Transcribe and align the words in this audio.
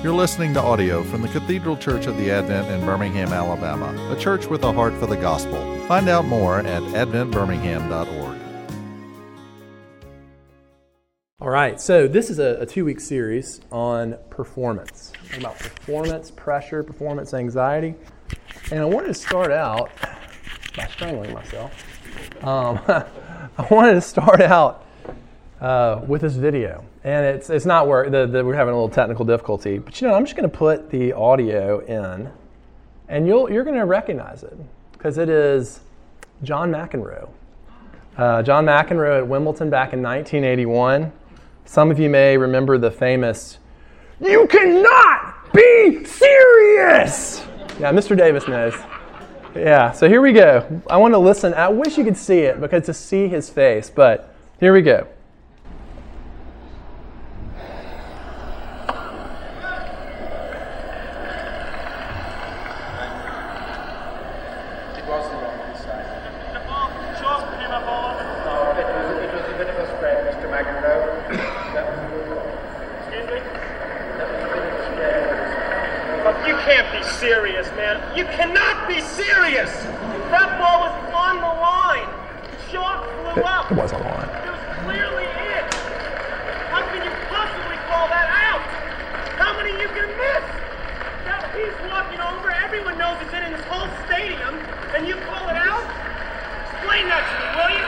You're 0.00 0.14
listening 0.14 0.54
to 0.54 0.62
audio 0.62 1.02
from 1.02 1.22
the 1.22 1.28
Cathedral 1.28 1.76
Church 1.76 2.06
of 2.06 2.16
the 2.18 2.30
Advent 2.30 2.70
in 2.70 2.86
Birmingham, 2.86 3.32
Alabama, 3.32 3.92
a 4.12 4.16
church 4.16 4.46
with 4.46 4.62
a 4.62 4.72
heart 4.72 4.94
for 4.94 5.06
the 5.06 5.16
gospel. 5.16 5.58
Find 5.88 6.08
out 6.08 6.24
more 6.24 6.60
at 6.60 6.84
adventbirmingham.org. 6.84 8.40
All 11.40 11.50
right, 11.50 11.80
so 11.80 12.06
this 12.06 12.30
is 12.30 12.38
a, 12.38 12.60
a 12.60 12.66
two 12.66 12.84
week 12.84 13.00
series 13.00 13.60
on 13.72 14.16
performance, 14.30 15.12
about 15.36 15.58
performance 15.58 16.30
pressure, 16.30 16.84
performance 16.84 17.34
anxiety. 17.34 17.96
And 18.70 18.78
I 18.78 18.84
wanted 18.84 19.08
to 19.08 19.14
start 19.14 19.50
out 19.50 19.90
by 20.76 20.86
strangling 20.86 21.34
myself. 21.34 21.72
Um, 22.44 22.78
I 22.86 23.66
wanted 23.68 23.94
to 23.94 24.00
start 24.00 24.42
out 24.42 24.86
uh, 25.60 26.02
with 26.06 26.20
this 26.20 26.36
video. 26.36 26.84
And 27.08 27.24
it's, 27.24 27.48
it's 27.48 27.64
not 27.64 27.88
where 27.88 28.10
the, 28.10 28.26
the, 28.26 28.44
we're 28.44 28.54
having 28.54 28.74
a 28.74 28.76
little 28.76 28.90
technical 28.94 29.24
difficulty. 29.24 29.78
But 29.78 29.98
you 29.98 30.06
know, 30.06 30.12
I'm 30.14 30.26
just 30.26 30.36
going 30.36 30.48
to 30.48 30.54
put 30.54 30.90
the 30.90 31.14
audio 31.14 31.78
in, 31.78 32.30
and 33.08 33.26
you'll, 33.26 33.50
you're 33.50 33.64
going 33.64 33.78
to 33.78 33.86
recognize 33.86 34.42
it 34.42 34.54
because 34.92 35.16
it 35.16 35.30
is 35.30 35.80
John 36.42 36.70
McEnroe. 36.70 37.30
Uh, 38.18 38.42
John 38.42 38.66
McEnroe 38.66 39.20
at 39.20 39.26
Wimbledon 39.26 39.70
back 39.70 39.94
in 39.94 40.02
1981. 40.02 41.10
Some 41.64 41.90
of 41.90 41.98
you 41.98 42.10
may 42.10 42.36
remember 42.36 42.76
the 42.76 42.90
famous, 42.90 43.56
You 44.20 44.46
cannot 44.46 45.50
be 45.54 46.04
serious! 46.04 47.40
Yeah, 47.80 47.90
Mr. 47.90 48.14
Davis 48.18 48.46
knows. 48.46 48.74
Yeah, 49.54 49.92
so 49.92 50.08
here 50.10 50.20
we 50.20 50.34
go. 50.34 50.82
I 50.90 50.98
want 50.98 51.14
to 51.14 51.18
listen. 51.18 51.54
I 51.54 51.68
wish 51.68 51.96
you 51.96 52.04
could 52.04 52.18
see 52.18 52.40
it 52.40 52.60
because 52.60 52.84
to 52.84 52.92
see 52.92 53.28
his 53.28 53.48
face, 53.48 53.88
but 53.88 54.34
here 54.60 54.74
we 54.74 54.82
go. 54.82 55.08
It 64.96 65.04
wasn't 65.06 65.44
on 65.44 65.58
his 65.68 65.80
side. 65.84 66.08
The 66.54 66.60
ball, 66.64 66.88
chalk 67.20 67.44
came 67.60 67.70
up 67.70 67.84
all 67.84 68.16
over. 68.16 68.24
No, 68.48 68.54
it 68.72 68.88
was, 68.88 69.08
it 69.20 69.30
was 69.36 69.44
a 69.52 69.56
bit 69.60 69.68
of 69.68 69.76
a 69.76 69.86
spread, 69.96 70.16
Mr. 70.32 70.46
McEnroe. 70.48 71.28
That 71.76 71.84
was 71.84 71.98
a 72.00 72.08
good 72.08 72.24
call. 72.32 72.48
Excuse 73.04 73.26
me? 73.28 73.38
That 74.16 74.26
was 74.32 74.40
a 74.40 74.48
bit 74.48 74.64
of 74.64 74.72
a 74.72 74.82
spread. 74.88 75.22
Look, 76.24 76.38
you 76.48 76.56
can't 76.64 76.88
be 76.96 77.02
serious, 77.20 77.68
man. 77.76 78.00
You 78.16 78.24
cannot 78.32 78.88
be 78.88 79.00
serious. 79.00 79.70
That 80.32 80.56
ball 80.56 80.88
was 80.88 80.94
on 81.12 81.36
the 81.44 81.52
line. 81.60 82.08
Chalk 82.72 83.04
flew 83.04 83.42
up. 83.44 83.70
It 83.70 83.76
was 83.76 83.92
on 83.92 84.00
the 84.00 84.08
line. 84.08 84.28
It 84.44 84.50
was 84.56 84.64
clearly 84.88 85.28
in. 85.28 85.64
How 86.72 86.80
can 86.88 87.00
you 87.04 87.12
possibly 87.28 87.76
call 87.86 88.08
that 88.08 88.28
out? 88.48 88.64
How 89.36 89.52
many 89.56 89.72
you 89.80 89.88
can 89.88 90.08
miss? 90.16 90.44
That 91.24 91.44
he's 91.56 91.72
walking 91.88 92.20
over. 92.20 92.52
Everyone 92.52 92.96
knows 93.00 93.16
it's 93.24 93.32
in 93.32 93.40
in 93.48 93.52
this 93.56 93.64
whole 93.72 93.88
stadium, 94.04 94.52
and 94.92 95.08
you 95.08 95.16
call 95.32 95.48
it 95.48 95.56
out? 95.56 95.80
Explain 96.76 97.08
that 97.08 97.24
to 97.24 97.34
me, 97.40 97.46
will 97.56 97.72
you? 97.72 97.84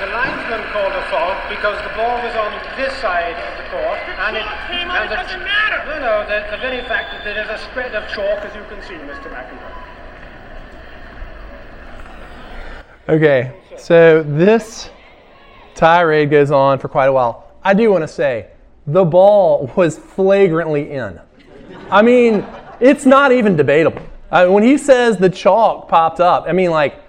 The 0.00 0.08
linesman 0.14 0.62
called 0.72 0.94
a 0.96 1.04
fault 1.12 1.36
because 1.52 1.76
the 1.84 1.92
ball 1.92 2.16
was 2.24 2.32
on 2.40 2.52
this 2.80 2.92
side 3.04 3.36
of 3.36 3.52
the 3.60 3.66
court. 3.68 4.00
The 4.08 4.16
and 4.16 4.32
chalk 4.40 4.56
came 4.72 4.88
on, 4.88 4.96
and 4.96 5.04
it 5.04 5.10
the- 5.12 5.20
doesn't 5.20 5.44
matter. 5.44 5.76
No, 5.92 5.96
no, 6.00 6.14
the, 6.24 6.48
the 6.56 6.60
very 6.64 6.80
fact 6.88 7.12
that 7.12 7.20
there 7.24 7.36
is 7.36 7.48
a 7.52 7.60
spread 7.68 7.92
of 7.92 8.08
chalk, 8.08 8.40
as 8.48 8.52
you 8.56 8.64
can 8.72 8.80
see, 8.88 8.96
Mr. 9.04 9.28
McEnroe. 9.28 9.76
Okay, 13.08 13.54
so 13.78 14.22
this 14.22 14.90
tirade 15.74 16.28
goes 16.30 16.50
on 16.50 16.78
for 16.78 16.88
quite 16.88 17.06
a 17.06 17.12
while. 17.12 17.50
I 17.62 17.72
do 17.72 17.90
want 17.90 18.02
to 18.02 18.08
say 18.08 18.48
the 18.86 19.02
ball 19.02 19.72
was 19.76 19.96
flagrantly 19.96 20.90
in. 20.90 21.18
I 21.90 22.02
mean, 22.02 22.46
it's 22.80 23.06
not 23.06 23.32
even 23.32 23.56
debatable. 23.56 24.02
I 24.30 24.44
when 24.44 24.62
he 24.62 24.76
says 24.76 25.16
the 25.16 25.30
chalk 25.30 25.88
popped 25.88 26.20
up, 26.20 26.44
I 26.46 26.52
mean, 26.52 26.70
like, 26.70 27.02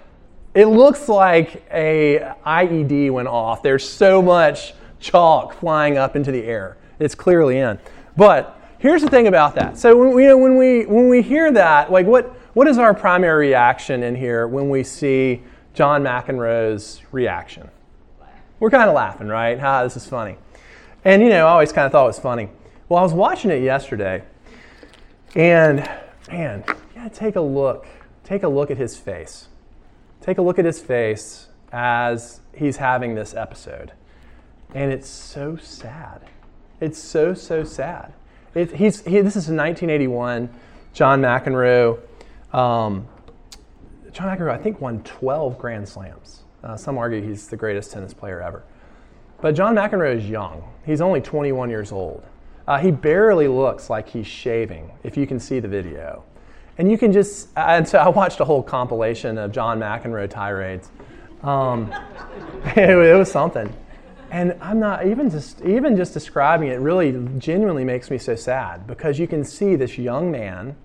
it 0.54 0.66
looks 0.68 1.06
like 1.06 1.62
a 1.70 2.32
IED 2.46 3.10
went 3.10 3.28
off. 3.28 3.62
There's 3.62 3.86
so 3.86 4.22
much 4.22 4.72
chalk 5.00 5.52
flying 5.52 5.98
up 5.98 6.16
into 6.16 6.32
the 6.32 6.44
air. 6.44 6.78
It's 6.98 7.14
clearly 7.14 7.58
in. 7.58 7.78
But 8.16 8.58
here's 8.78 9.02
the 9.02 9.10
thing 9.10 9.26
about 9.26 9.54
that. 9.56 9.76
So 9.76 9.94
when 9.94 10.14
we, 10.14 10.32
when 10.32 10.56
we 10.56 10.86
when 10.86 11.10
we 11.10 11.20
hear 11.20 11.52
that, 11.52 11.92
like, 11.92 12.06
what 12.06 12.34
what 12.54 12.66
is 12.68 12.78
our 12.78 12.94
primary 12.94 13.48
reaction 13.48 14.02
in 14.02 14.14
here 14.16 14.48
when 14.48 14.70
we 14.70 14.82
see 14.82 15.42
John 15.74 16.02
McEnroe's 16.02 17.00
reaction? 17.12 17.70
We're 18.58 18.70
kind 18.70 18.88
of 18.88 18.94
laughing, 18.94 19.28
right? 19.28 19.58
Ha, 19.58 19.84
this 19.84 19.96
is 19.96 20.06
funny. 20.06 20.36
And 21.04 21.22
you 21.22 21.30
know, 21.30 21.46
I 21.46 21.50
always 21.50 21.72
kind 21.72 21.86
of 21.86 21.92
thought 21.92 22.04
it 22.04 22.08
was 22.08 22.18
funny. 22.18 22.50
Well, 22.88 22.98
I 22.98 23.02
was 23.02 23.14
watching 23.14 23.50
it 23.50 23.62
yesterday, 23.62 24.22
and 25.34 25.88
man, 26.30 26.64
gotta 26.94 27.10
take 27.10 27.36
a 27.36 27.40
look. 27.40 27.86
Take 28.24 28.42
a 28.42 28.48
look 28.48 28.70
at 28.70 28.76
his 28.76 28.96
face. 28.96 29.48
Take 30.20 30.38
a 30.38 30.42
look 30.42 30.58
at 30.58 30.64
his 30.64 30.80
face 30.80 31.48
as 31.72 32.40
he's 32.54 32.76
having 32.76 33.14
this 33.14 33.34
episode. 33.34 33.92
And 34.74 34.92
it's 34.92 35.08
so 35.08 35.56
sad. 35.56 36.22
It's 36.80 36.98
so, 36.98 37.34
so 37.34 37.64
sad. 37.64 38.12
It, 38.54 38.72
he's, 38.72 39.04
he, 39.04 39.20
this 39.20 39.36
is 39.36 39.48
1981. 39.48 40.50
John 40.92 41.22
McEnroe. 41.22 41.98
Um, 42.52 43.08
John 44.12 44.36
McEnroe, 44.36 44.50
I 44.50 44.58
think, 44.58 44.80
won 44.80 45.02
12 45.02 45.58
Grand 45.58 45.88
Slams. 45.88 46.42
Uh, 46.62 46.76
some 46.76 46.98
argue 46.98 47.22
he's 47.22 47.48
the 47.48 47.56
greatest 47.56 47.92
tennis 47.92 48.12
player 48.12 48.40
ever. 48.42 48.64
But 49.40 49.54
John 49.54 49.74
McEnroe 49.74 50.16
is 50.16 50.28
young. 50.28 50.62
He's 50.84 51.00
only 51.00 51.20
21 51.20 51.70
years 51.70 51.92
old. 51.92 52.22
Uh, 52.66 52.78
he 52.78 52.90
barely 52.90 53.48
looks 53.48 53.88
like 53.88 54.08
he's 54.08 54.26
shaving, 54.26 54.90
if 55.02 55.16
you 55.16 55.26
can 55.26 55.40
see 55.40 55.60
the 55.60 55.68
video. 55.68 56.24
And 56.78 56.90
you 56.90 56.98
can 56.98 57.12
just, 57.12 57.48
and 57.56 57.86
so 57.86 57.98
I 57.98 58.08
watched 58.08 58.40
a 58.40 58.44
whole 58.44 58.62
compilation 58.62 59.38
of 59.38 59.52
John 59.52 59.80
McEnroe 59.80 60.28
tirades. 60.28 60.90
Um, 61.42 61.92
it, 62.76 62.90
it 62.90 63.16
was 63.16 63.30
something. 63.30 63.72
And 64.30 64.56
I'm 64.60 64.78
not 64.78 65.06
even 65.06 65.28
just 65.28 65.60
even 65.62 65.96
just 65.96 66.14
describing 66.14 66.68
it 66.68 66.76
really 66.76 67.12
genuinely 67.38 67.84
makes 67.84 68.10
me 68.10 68.18
so 68.18 68.36
sad 68.36 68.86
because 68.86 69.18
you 69.18 69.26
can 69.26 69.42
see 69.42 69.74
this 69.74 69.98
young 69.98 70.30
man 70.30 70.76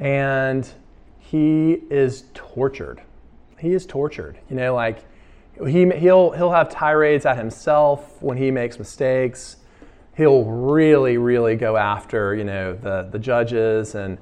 and 0.00 0.68
he 1.30 1.82
is 1.90 2.24
tortured. 2.32 3.02
He 3.58 3.72
is 3.74 3.84
tortured. 3.84 4.38
You 4.48 4.56
know, 4.56 4.74
like 4.74 5.04
he 5.66 5.90
he'll 5.90 6.30
he'll 6.30 6.52
have 6.52 6.70
tirades 6.70 7.26
at 7.26 7.36
himself 7.36 8.22
when 8.22 8.38
he 8.38 8.50
makes 8.50 8.78
mistakes. 8.78 9.56
He'll 10.16 10.44
really 10.44 11.18
really 11.18 11.54
go 11.54 11.76
after 11.76 12.34
you 12.34 12.44
know 12.44 12.74
the 12.74 13.08
the 13.10 13.18
judges 13.18 13.94
and 13.94 14.16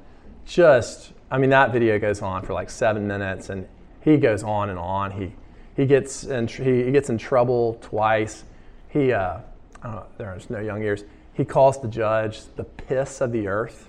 just 0.45 1.13
I 1.31 1.39
mean 1.39 1.51
that 1.51 1.73
video 1.73 1.99
goes 1.99 2.23
on 2.23 2.43
for 2.43 2.55
like 2.55 2.71
seven 2.71 3.07
minutes 3.07 3.51
and 3.51 3.69
he 4.01 4.17
goes 4.17 4.43
on 4.43 4.71
and 4.71 4.79
on. 4.79 5.13
He 5.13 5.33
he 5.77 5.87
gets 5.87 6.25
in 6.25 6.49
he, 6.49 6.85
he 6.85 6.91
gets 6.91 7.09
in 7.09 7.19
trouble 7.19 7.79
twice. 7.83 8.43
He 8.89 9.13
uh, 9.13 9.39
I 9.81 9.87
don't 9.87 9.95
know, 9.95 10.07
there's 10.19 10.51
no 10.51 10.59
young 10.59 10.83
ears. 10.83 11.05
He 11.35 11.45
calls 11.45 11.81
the 11.81 11.89
judge 11.89 12.43
the 12.57 12.65
piss 12.65 13.21
of 13.21 13.31
the 13.31 13.47
earth. 13.47 13.89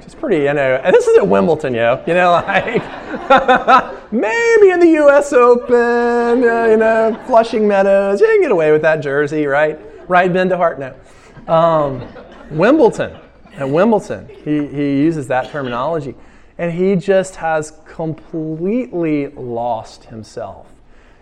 It's 0.00 0.14
pretty, 0.14 0.44
you 0.44 0.52
know, 0.52 0.80
and 0.82 0.94
this 0.94 1.06
is 1.06 1.16
at 1.16 1.26
Wimbledon, 1.26 1.74
yo. 1.74 2.02
You 2.06 2.14
know, 2.14 2.32
like 2.32 2.82
maybe 4.12 4.70
in 4.70 4.80
the 4.80 4.90
U.S. 4.94 5.32
Open, 5.32 6.44
uh, 6.44 6.66
you 6.66 6.76
know, 6.76 7.18
Flushing 7.26 7.66
Meadows, 7.66 8.20
you 8.20 8.26
can 8.26 8.42
get 8.42 8.50
away 8.50 8.72
with 8.72 8.82
that 8.82 8.96
jersey, 8.96 9.46
right? 9.46 9.78
Right, 10.08 10.32
Ben 10.32 10.48
DeHart? 10.48 10.78
No. 10.78 11.52
Um, 11.52 12.06
Wimbledon, 12.50 13.16
at 13.54 13.68
Wimbledon, 13.68 14.28
he, 14.28 14.66
he 14.66 15.02
uses 15.02 15.28
that 15.28 15.50
terminology, 15.50 16.14
and 16.58 16.72
he 16.72 16.96
just 16.96 17.36
has 17.36 17.78
completely 17.86 19.28
lost 19.28 20.04
himself. 20.04 20.66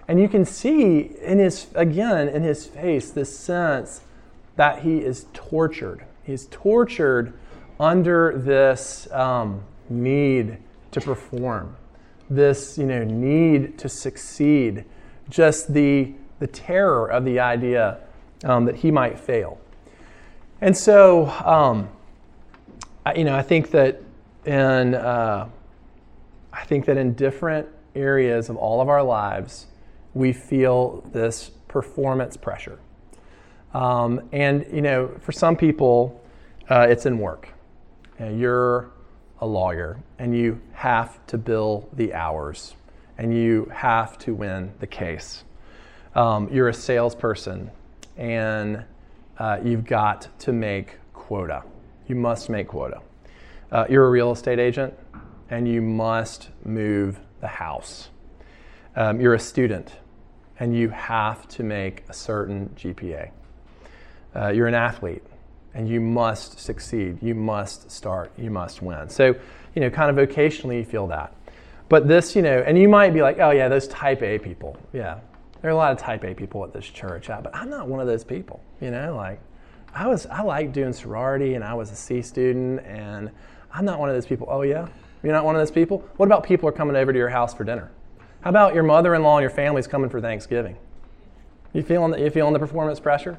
And 0.08 0.20
you 0.20 0.28
can 0.28 0.44
see 0.44 1.12
in 1.22 1.38
his, 1.38 1.68
again, 1.74 2.28
in 2.28 2.42
his 2.42 2.66
face, 2.66 3.10
this 3.10 3.38
sense 3.38 4.00
that 4.56 4.82
he 4.82 4.98
is 4.98 5.26
tortured. 5.32 6.04
He's 6.24 6.46
tortured 6.50 7.32
under 7.80 8.36
this 8.36 9.10
um, 9.10 9.64
need 9.88 10.58
to 10.92 11.00
perform, 11.00 11.74
this 12.28 12.76
you 12.76 12.84
know 12.84 13.02
need 13.02 13.78
to 13.78 13.88
succeed, 13.88 14.84
just 15.30 15.72
the 15.72 16.12
the 16.38 16.46
terror 16.46 17.06
of 17.10 17.24
the 17.24 17.40
idea 17.40 17.98
um, 18.44 18.66
that 18.66 18.76
he 18.76 18.90
might 18.90 19.18
fail. 19.18 19.58
And 20.60 20.76
so, 20.76 21.28
um, 21.44 21.88
I, 23.04 23.14
you 23.14 23.24
know, 23.24 23.34
I 23.34 23.42
think 23.42 23.70
that 23.70 24.02
in 24.44 24.94
uh, 24.94 25.48
I 26.52 26.64
think 26.64 26.84
that 26.84 26.98
in 26.98 27.14
different 27.14 27.66
areas 27.94 28.50
of 28.50 28.56
all 28.56 28.80
of 28.80 28.88
our 28.88 29.02
lives, 29.02 29.66
we 30.12 30.32
feel 30.32 31.02
this 31.12 31.50
performance 31.68 32.36
pressure. 32.36 32.78
Um, 33.72 34.28
and 34.32 34.66
you 34.70 34.82
know, 34.82 35.08
for 35.20 35.32
some 35.32 35.56
people, 35.56 36.20
uh, 36.68 36.86
it's 36.88 37.06
in 37.06 37.18
work. 37.18 37.48
You 38.20 38.26
know, 38.26 38.32
you're 38.32 38.90
a 39.40 39.46
lawyer, 39.46 39.98
and 40.18 40.36
you 40.36 40.60
have 40.74 41.26
to 41.28 41.38
bill 41.38 41.88
the 41.94 42.12
hours, 42.12 42.74
and 43.16 43.34
you 43.34 43.64
have 43.74 44.18
to 44.18 44.34
win 44.34 44.74
the 44.78 44.86
case. 44.86 45.44
Um, 46.14 46.46
you're 46.52 46.68
a 46.68 46.74
salesperson, 46.74 47.70
and 48.18 48.84
uh, 49.38 49.60
you've 49.64 49.86
got 49.86 50.28
to 50.40 50.52
make 50.52 50.98
quota. 51.14 51.62
You 52.08 52.14
must 52.14 52.50
make 52.50 52.68
quota. 52.68 53.00
Uh, 53.72 53.86
you're 53.88 54.06
a 54.06 54.10
real 54.10 54.32
estate 54.32 54.58
agent, 54.58 54.92
and 55.48 55.66
you 55.66 55.80
must 55.80 56.50
move 56.62 57.18
the 57.40 57.48
house. 57.48 58.10
Um, 58.96 59.18
you're 59.18 59.32
a 59.32 59.40
student, 59.40 59.94
and 60.58 60.76
you 60.76 60.90
have 60.90 61.48
to 61.48 61.62
make 61.62 62.04
a 62.10 62.12
certain 62.12 62.68
GPA. 62.76 63.30
Uh, 64.36 64.48
you're 64.48 64.66
an 64.66 64.74
athlete, 64.74 65.22
and 65.74 65.88
you 65.88 66.00
must 66.00 66.58
succeed. 66.58 67.18
You 67.22 67.34
must 67.34 67.90
start. 67.90 68.32
You 68.36 68.50
must 68.50 68.82
win. 68.82 69.08
So, 69.08 69.34
you 69.74 69.80
know, 69.80 69.90
kind 69.90 70.16
of 70.16 70.28
vocationally, 70.28 70.78
you 70.78 70.84
feel 70.84 71.06
that. 71.08 71.34
But 71.88 72.08
this, 72.08 72.36
you 72.36 72.42
know, 72.42 72.62
and 72.64 72.78
you 72.78 72.88
might 72.88 73.12
be 73.12 73.22
like, 73.22 73.38
oh, 73.38 73.50
yeah, 73.50 73.68
those 73.68 73.88
type 73.88 74.22
A 74.22 74.38
people. 74.38 74.76
Yeah, 74.92 75.18
there 75.60 75.70
are 75.70 75.74
a 75.74 75.76
lot 75.76 75.92
of 75.92 75.98
type 75.98 76.24
A 76.24 76.34
people 76.34 76.64
at 76.64 76.72
this 76.72 76.86
church, 76.86 77.30
uh, 77.30 77.40
but 77.40 77.54
I'm 77.54 77.68
not 77.68 77.88
one 77.88 78.00
of 78.00 78.06
those 78.06 78.24
people, 78.24 78.62
you 78.80 78.90
know, 78.90 79.14
like 79.14 79.40
I 79.94 80.06
was, 80.06 80.26
I 80.26 80.42
liked 80.42 80.72
doing 80.72 80.92
sorority 80.92 81.54
and 81.54 81.64
I 81.64 81.74
was 81.74 81.90
a 81.90 81.96
C 81.96 82.22
student 82.22 82.80
and 82.86 83.30
I'm 83.72 83.84
not 83.84 83.98
one 83.98 84.08
of 84.08 84.14
those 84.14 84.26
people. 84.26 84.46
Oh, 84.50 84.62
yeah? 84.62 84.86
You're 85.22 85.32
not 85.32 85.44
one 85.44 85.54
of 85.54 85.60
those 85.60 85.70
people? 85.70 86.08
What 86.16 86.26
about 86.26 86.44
people 86.44 86.68
are 86.68 86.72
coming 86.72 86.96
over 86.96 87.12
to 87.12 87.18
your 87.18 87.28
house 87.28 87.52
for 87.52 87.64
dinner? 87.64 87.90
How 88.40 88.50
about 88.50 88.72
your 88.74 88.84
mother-in-law 88.84 89.36
and 89.36 89.42
your 89.42 89.50
family's 89.50 89.86
coming 89.86 90.08
for 90.08 90.20
Thanksgiving? 90.20 90.76
You 91.72 91.82
feeling, 91.82 92.18
you 92.18 92.30
feeling 92.30 92.52
the 92.52 92.58
performance 92.58 92.98
pressure? 92.98 93.38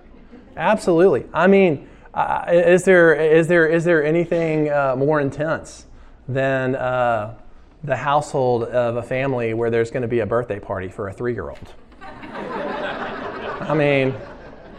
Absolutely. 0.56 1.26
I 1.34 1.48
mean, 1.48 1.88
uh, 2.14 2.46
is, 2.50 2.84
there, 2.84 3.14
is, 3.14 3.48
there, 3.48 3.68
is 3.68 3.84
there 3.84 4.04
anything 4.04 4.70
uh, 4.70 4.96
more 4.98 5.22
intense 5.22 5.86
than 6.28 6.76
uh, 6.76 7.36
the 7.84 7.96
household 7.96 8.64
of 8.64 8.98
a 8.98 9.04
family 9.04 9.54
where 9.54 9.70
there's 9.70 9.92
going 9.92 10.02
to 10.02 10.08
be 10.08 10.20
a 10.20 10.26
birthday 10.26 10.60
party 10.60 10.90
for 10.90 11.08
a 11.08 11.14
three-year-old? 11.14 11.74
I 12.02 13.74
mean, 13.74 14.14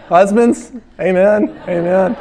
husbands, 0.09 0.73
amen, 1.01 1.59
amen. 1.67 2.17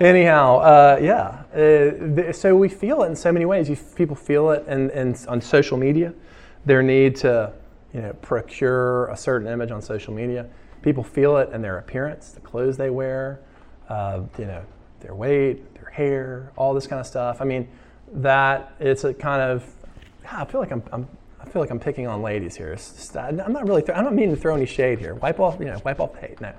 Anyhow, 0.00 0.58
uh, 0.58 0.98
yeah. 1.02 1.42
Uh, 1.52 2.32
so 2.32 2.54
we 2.54 2.68
feel 2.68 3.02
it 3.02 3.08
in 3.08 3.16
so 3.16 3.32
many 3.32 3.44
ways. 3.44 3.68
You, 3.68 3.76
people 3.96 4.14
feel 4.14 4.50
it 4.52 4.64
in, 4.68 4.90
in, 4.90 5.16
on 5.26 5.40
social 5.40 5.76
media, 5.76 6.14
their 6.64 6.82
need 6.82 7.16
to 7.16 7.52
you 7.92 8.02
know, 8.02 8.12
procure 8.22 9.06
a 9.06 9.16
certain 9.16 9.48
image 9.48 9.72
on 9.72 9.82
social 9.82 10.14
media. 10.14 10.46
People 10.82 11.02
feel 11.02 11.38
it 11.38 11.50
in 11.52 11.62
their 11.62 11.78
appearance, 11.78 12.30
the 12.30 12.40
clothes 12.40 12.76
they 12.76 12.90
wear, 12.90 13.40
uh, 13.88 14.22
you 14.38 14.46
know, 14.46 14.62
their 15.00 15.14
weight, 15.14 15.74
their 15.74 15.90
hair, 15.90 16.52
all 16.56 16.74
this 16.74 16.86
kind 16.86 17.00
of 17.00 17.06
stuff. 17.06 17.40
I 17.40 17.44
mean, 17.44 17.68
that 18.12 18.74
it's 18.80 19.04
a 19.04 19.14
kind 19.14 19.42
of, 19.42 19.64
I 20.30 20.44
feel 20.44 20.60
like 20.60 20.72
I'm, 20.72 20.82
I'm 20.92 21.08
I 21.40 21.50
feel 21.50 21.62
like 21.62 21.70
I'm 21.70 21.80
picking 21.80 22.06
on 22.06 22.22
ladies 22.22 22.56
here. 22.56 22.76
I'm 23.14 23.52
not 23.52 23.66
really. 23.66 23.82
Th- 23.82 23.96
I'm 23.96 24.04
not 24.04 24.14
meaning 24.14 24.34
to 24.34 24.40
throw 24.40 24.54
any 24.54 24.66
shade 24.66 24.98
here. 24.98 25.14
Wipe 25.14 25.40
off, 25.40 25.58
you 25.60 25.66
know, 25.66 25.80
wipe 25.84 26.00
off 26.00 26.12
the 26.12 26.20
hate. 26.20 26.40
No. 26.40 26.52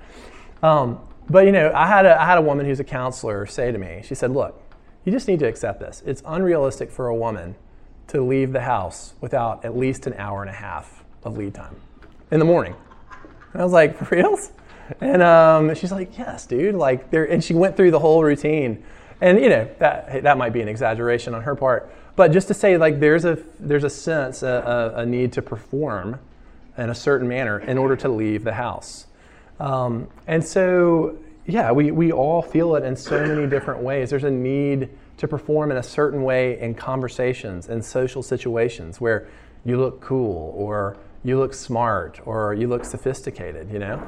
Um, 0.62 1.00
but 1.28 1.46
you 1.46 1.52
know, 1.52 1.70
I 1.74 1.86
had 1.86 2.06
a, 2.06 2.20
I 2.20 2.24
had 2.24 2.38
a 2.38 2.40
woman 2.40 2.66
who's 2.66 2.80
a 2.80 2.84
counselor 2.84 3.46
say 3.46 3.70
to 3.70 3.78
me. 3.78 4.02
She 4.04 4.14
said, 4.14 4.30
"Look, 4.32 4.60
you 5.04 5.12
just 5.12 5.28
need 5.28 5.38
to 5.40 5.46
accept 5.46 5.80
this. 5.80 6.02
It's 6.06 6.22
unrealistic 6.26 6.90
for 6.90 7.08
a 7.08 7.14
woman 7.14 7.54
to 8.08 8.22
leave 8.22 8.52
the 8.52 8.62
house 8.62 9.14
without 9.20 9.64
at 9.64 9.76
least 9.76 10.06
an 10.06 10.14
hour 10.14 10.40
and 10.40 10.50
a 10.50 10.54
half 10.54 11.04
of 11.22 11.36
lead 11.36 11.54
time 11.54 11.76
in 12.30 12.38
the 12.38 12.44
morning." 12.44 12.74
And 13.52 13.60
I 13.60 13.64
was 13.64 13.72
like, 13.72 13.96
"For 13.96 14.16
reals?" 14.16 14.50
And 15.00 15.22
um, 15.22 15.74
she's 15.74 15.92
like, 15.92 16.16
"Yes, 16.18 16.46
dude." 16.46 16.74
Like 16.74 17.10
there, 17.10 17.24
and 17.24 17.42
she 17.42 17.54
went 17.54 17.76
through 17.76 17.90
the 17.90 17.98
whole 17.98 18.22
routine. 18.22 18.82
And 19.20 19.38
you 19.38 19.50
know 19.50 19.68
that 19.78 20.22
that 20.22 20.38
might 20.38 20.52
be 20.52 20.62
an 20.62 20.68
exaggeration 20.68 21.34
on 21.34 21.42
her 21.42 21.54
part, 21.54 21.92
but 22.16 22.32
just 22.32 22.48
to 22.48 22.54
say, 22.54 22.76
like, 22.76 23.00
there's 23.00 23.24
a 23.24 23.38
there's 23.58 23.84
a 23.84 23.90
sense, 23.90 24.42
a, 24.42 24.92
a, 24.96 25.00
a 25.00 25.06
need 25.06 25.32
to 25.34 25.42
perform 25.42 26.18
in 26.78 26.90
a 26.90 26.94
certain 26.94 27.28
manner 27.28 27.58
in 27.60 27.78
order 27.78 27.96
to 27.96 28.08
leave 28.08 28.44
the 28.44 28.54
house. 28.54 29.06
Um, 29.58 30.08
and 30.26 30.42
so, 30.42 31.18
yeah, 31.46 31.70
we, 31.70 31.90
we 31.90 32.12
all 32.12 32.40
feel 32.40 32.74
it 32.76 32.84
in 32.84 32.96
so 32.96 33.26
many 33.26 33.46
different 33.46 33.82
ways. 33.82 34.10
There's 34.10 34.24
a 34.24 34.30
need 34.30 34.88
to 35.18 35.28
perform 35.28 35.70
in 35.70 35.76
a 35.76 35.82
certain 35.82 36.22
way 36.22 36.58
in 36.60 36.74
conversations 36.74 37.68
and 37.68 37.84
social 37.84 38.22
situations 38.22 39.00
where 39.00 39.28
you 39.64 39.78
look 39.78 40.00
cool 40.00 40.54
or 40.56 40.96
you 41.22 41.38
look 41.38 41.52
smart 41.52 42.18
or 42.24 42.54
you 42.54 42.66
look 42.66 42.84
sophisticated, 42.84 43.70
you 43.70 43.78
know? 43.78 44.02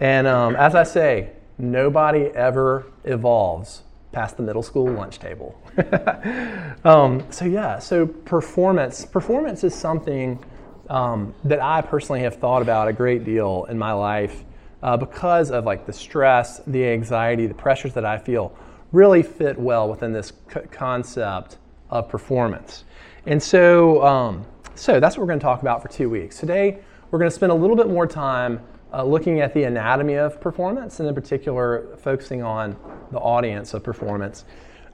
And 0.00 0.26
um, 0.26 0.56
as 0.56 0.74
I 0.74 0.82
say, 0.82 1.30
nobody 1.58 2.26
ever 2.26 2.86
evolves 3.04 3.82
past 4.12 4.36
the 4.36 4.42
middle 4.42 4.62
school 4.62 4.90
lunch 4.90 5.18
table. 5.18 5.60
um, 6.84 7.24
so 7.30 7.44
yeah, 7.44 7.78
so 7.78 8.06
performance 8.06 9.04
performance 9.04 9.64
is 9.64 9.74
something 9.74 10.42
um, 10.88 11.34
that 11.44 11.60
I 11.60 11.80
personally 11.80 12.20
have 12.20 12.36
thought 12.36 12.62
about 12.62 12.88
a 12.88 12.92
great 12.92 13.24
deal 13.24 13.66
in 13.68 13.78
my 13.78 13.92
life 13.92 14.44
uh, 14.82 14.96
because 14.96 15.50
of 15.50 15.64
like 15.64 15.86
the 15.86 15.92
stress, 15.92 16.60
the 16.66 16.86
anxiety, 16.86 17.46
the 17.46 17.54
pressures 17.54 17.94
that 17.94 18.04
I 18.04 18.18
feel 18.18 18.56
really 18.92 19.22
fit 19.22 19.58
well 19.58 19.88
within 19.88 20.12
this 20.12 20.32
c- 20.52 20.60
concept 20.70 21.58
of 21.90 22.08
performance. 22.08 22.84
And 23.26 23.42
so, 23.42 24.04
um, 24.04 24.46
so 24.74 25.00
that's 25.00 25.16
what 25.16 25.22
we're 25.22 25.28
going 25.28 25.40
to 25.40 25.44
talk 25.44 25.62
about 25.62 25.82
for 25.82 25.88
two 25.88 26.10
weeks. 26.10 26.38
Today, 26.38 26.78
we're 27.10 27.18
going 27.18 27.30
to 27.30 27.34
spend 27.34 27.50
a 27.50 27.54
little 27.54 27.76
bit 27.76 27.88
more 27.88 28.06
time 28.06 28.60
uh, 28.94 29.02
looking 29.02 29.40
at 29.40 29.52
the 29.54 29.64
anatomy 29.64 30.14
of 30.14 30.40
performance, 30.40 31.00
and 31.00 31.08
in 31.08 31.14
particular, 31.14 31.96
focusing 31.98 32.42
on 32.42 32.76
the 33.10 33.18
audience 33.18 33.74
of 33.74 33.82
performance. 33.82 34.44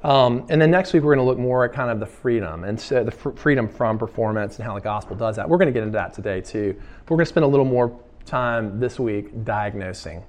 Um, 0.02 0.46
and 0.48 0.60
then 0.60 0.70
next 0.70 0.94
week, 0.94 1.02
we're 1.02 1.14
going 1.14 1.24
to 1.24 1.28
look 1.30 1.38
more 1.38 1.64
at 1.66 1.74
kind 1.74 1.90
of 1.90 2.00
the 2.00 2.06
freedom 2.06 2.64
and 2.64 2.80
so 2.80 3.04
the 3.04 3.10
fr- 3.10 3.30
freedom 3.30 3.68
from 3.68 3.98
performance 3.98 4.56
and 4.56 4.64
how 4.64 4.74
the 4.74 4.80
gospel 4.80 5.14
does 5.14 5.36
that. 5.36 5.46
We're 5.46 5.58
going 5.58 5.68
to 5.68 5.72
get 5.72 5.82
into 5.82 5.92
that 5.92 6.14
today 6.14 6.40
too. 6.40 6.74
We're 7.08 7.16
going 7.16 7.26
to 7.26 7.28
spend 7.28 7.44
a 7.44 7.48
little 7.48 7.66
more 7.66 8.00
time 8.24 8.80
this 8.80 8.98
week 8.98 9.44
diagnosing 9.44 10.24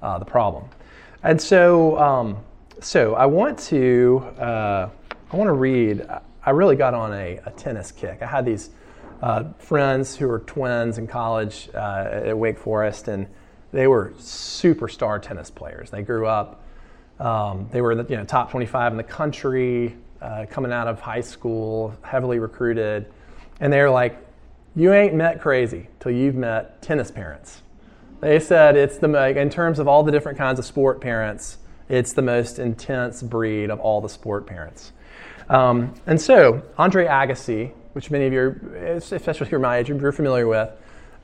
uh, 0.00 0.18
the 0.18 0.24
problem. 0.24 0.68
And 1.24 1.40
so, 1.40 1.98
um, 1.98 2.38
so 2.80 3.14
I 3.16 3.26
want 3.26 3.58
to 3.60 4.24
uh, 4.38 4.88
I 5.32 5.36
want 5.36 5.48
to 5.48 5.54
read. 5.54 6.06
I 6.44 6.50
really 6.50 6.76
got 6.76 6.94
on 6.94 7.12
a, 7.12 7.40
a 7.44 7.50
tennis 7.56 7.90
kick. 7.90 8.22
I 8.22 8.26
had 8.26 8.44
these 8.44 8.70
uh, 9.26 9.42
friends 9.58 10.14
who 10.14 10.28
were 10.28 10.38
twins 10.38 10.98
in 10.98 11.06
college 11.08 11.68
uh, 11.74 12.08
at 12.26 12.38
Wake 12.38 12.56
Forest, 12.56 13.08
and 13.08 13.26
they 13.72 13.88
were 13.88 14.12
superstar 14.18 15.20
tennis 15.20 15.50
players. 15.50 15.90
They 15.90 16.02
grew 16.02 16.28
up, 16.28 16.62
um, 17.18 17.68
they 17.72 17.80
were 17.80 17.94
you 18.08 18.16
know, 18.16 18.24
top 18.24 18.52
25 18.52 18.92
in 18.92 18.96
the 18.96 19.02
country, 19.02 19.96
uh, 20.22 20.46
coming 20.48 20.70
out 20.70 20.86
of 20.86 21.00
high 21.00 21.22
school, 21.22 21.92
heavily 22.02 22.38
recruited, 22.38 23.06
and 23.58 23.72
they 23.72 23.80
were 23.80 23.90
like, 23.90 24.16
you 24.76 24.92
ain't 24.92 25.14
met 25.14 25.40
crazy 25.40 25.88
till 25.98 26.12
you've 26.12 26.36
met 26.36 26.80
tennis 26.80 27.10
parents. 27.10 27.62
They 28.20 28.38
said 28.38 28.76
it's 28.76 28.98
the 28.98 29.36
in 29.36 29.50
terms 29.50 29.80
of 29.80 29.88
all 29.88 30.04
the 30.04 30.12
different 30.12 30.38
kinds 30.38 30.60
of 30.60 30.64
sport 30.64 31.00
parents, 31.00 31.58
it's 31.88 32.12
the 32.12 32.22
most 32.22 32.60
intense 32.60 33.24
breed 33.24 33.70
of 33.70 33.80
all 33.80 34.00
the 34.00 34.08
sport 34.08 34.46
parents. 34.46 34.92
Um, 35.48 35.94
and 36.06 36.20
so 36.20 36.62
Andre 36.78 37.06
Agassi 37.06 37.72
which 37.96 38.10
many 38.10 38.26
of 38.26 38.32
you, 38.34 38.54
especially 38.94 39.46
if 39.46 39.50
you're 39.50 39.58
my 39.58 39.78
age, 39.78 39.88
you're 39.88 40.12
familiar 40.12 40.46
with. 40.46 40.68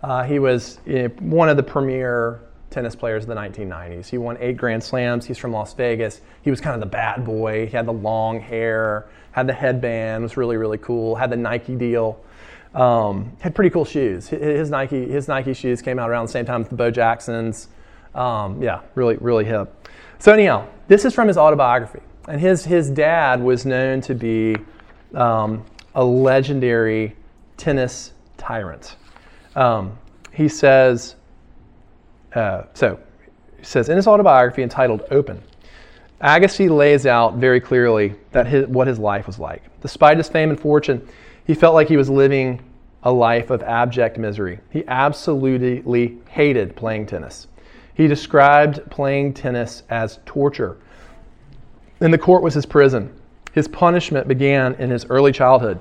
Uh, 0.02 0.22
he 0.22 0.38
was 0.38 0.78
know, 0.86 1.08
one 1.18 1.50
of 1.50 1.58
the 1.58 1.62
premier 1.62 2.40
tennis 2.70 2.96
players 2.96 3.24
of 3.24 3.28
the 3.28 3.34
1990s. 3.34 4.08
He 4.08 4.16
won 4.16 4.38
eight 4.40 4.56
Grand 4.56 4.82
Slams. 4.82 5.26
He's 5.26 5.36
from 5.36 5.52
Las 5.52 5.74
Vegas. 5.74 6.22
He 6.40 6.48
was 6.48 6.62
kind 6.62 6.72
of 6.72 6.80
the 6.80 6.86
bad 6.86 7.26
boy. 7.26 7.66
He 7.66 7.76
had 7.76 7.84
the 7.84 7.92
long 7.92 8.40
hair, 8.40 9.06
had 9.32 9.46
the 9.46 9.52
headband, 9.52 10.22
was 10.22 10.38
really, 10.38 10.56
really 10.56 10.78
cool, 10.78 11.14
had 11.14 11.28
the 11.28 11.36
Nike 11.36 11.76
deal. 11.76 12.18
Um, 12.74 13.36
had 13.40 13.54
pretty 13.54 13.68
cool 13.68 13.84
shoes. 13.84 14.28
His 14.28 14.70
Nike, 14.70 15.06
his 15.06 15.28
Nike 15.28 15.52
shoes 15.52 15.82
came 15.82 15.98
out 15.98 16.08
around 16.08 16.24
the 16.24 16.32
same 16.32 16.46
time 16.46 16.62
as 16.62 16.68
the 16.68 16.74
Bo 16.74 16.90
Jacksons. 16.90 17.68
Um, 18.14 18.62
yeah, 18.62 18.80
really, 18.94 19.16
really 19.16 19.44
hip. 19.44 19.88
So 20.20 20.32
anyhow, 20.32 20.66
this 20.88 21.04
is 21.04 21.12
from 21.12 21.28
his 21.28 21.36
autobiography, 21.36 22.00
and 22.28 22.40
his 22.40 22.64
his 22.64 22.88
dad 22.88 23.42
was 23.42 23.66
known 23.66 24.00
to 24.02 24.14
be 24.14 24.56
um, 25.14 25.66
a 25.94 26.04
legendary 26.04 27.16
tennis 27.56 28.12
tyrant. 28.36 28.96
Um, 29.54 29.98
he 30.32 30.48
says, 30.48 31.16
uh, 32.34 32.64
so 32.74 32.98
he 33.58 33.64
says 33.64 33.88
in 33.88 33.96
his 33.96 34.06
autobiography 34.06 34.62
entitled 34.62 35.02
Open, 35.10 35.42
Agassi 36.22 36.70
lays 36.70 37.04
out 37.04 37.36
very 37.36 37.60
clearly 37.60 38.14
that 38.30 38.46
his, 38.46 38.66
what 38.68 38.86
his 38.86 38.98
life 38.98 39.26
was 39.26 39.38
like. 39.38 39.62
Despite 39.80 40.16
his 40.16 40.28
fame 40.28 40.50
and 40.50 40.58
fortune, 40.58 41.06
he 41.46 41.54
felt 41.54 41.74
like 41.74 41.88
he 41.88 41.96
was 41.96 42.08
living 42.08 42.62
a 43.02 43.12
life 43.12 43.50
of 43.50 43.62
abject 43.62 44.16
misery. 44.18 44.60
He 44.70 44.84
absolutely 44.86 46.18
hated 46.28 46.76
playing 46.76 47.06
tennis. 47.06 47.48
He 47.94 48.06
described 48.06 48.88
playing 48.90 49.34
tennis 49.34 49.82
as 49.90 50.20
torture. 50.24 50.78
And 52.00 52.12
the 52.12 52.18
court 52.18 52.42
was 52.42 52.54
his 52.54 52.64
prison. 52.64 53.12
His 53.52 53.68
punishment 53.68 54.28
began 54.28 54.74
in 54.74 54.90
his 54.90 55.04
early 55.06 55.32
childhood 55.32 55.78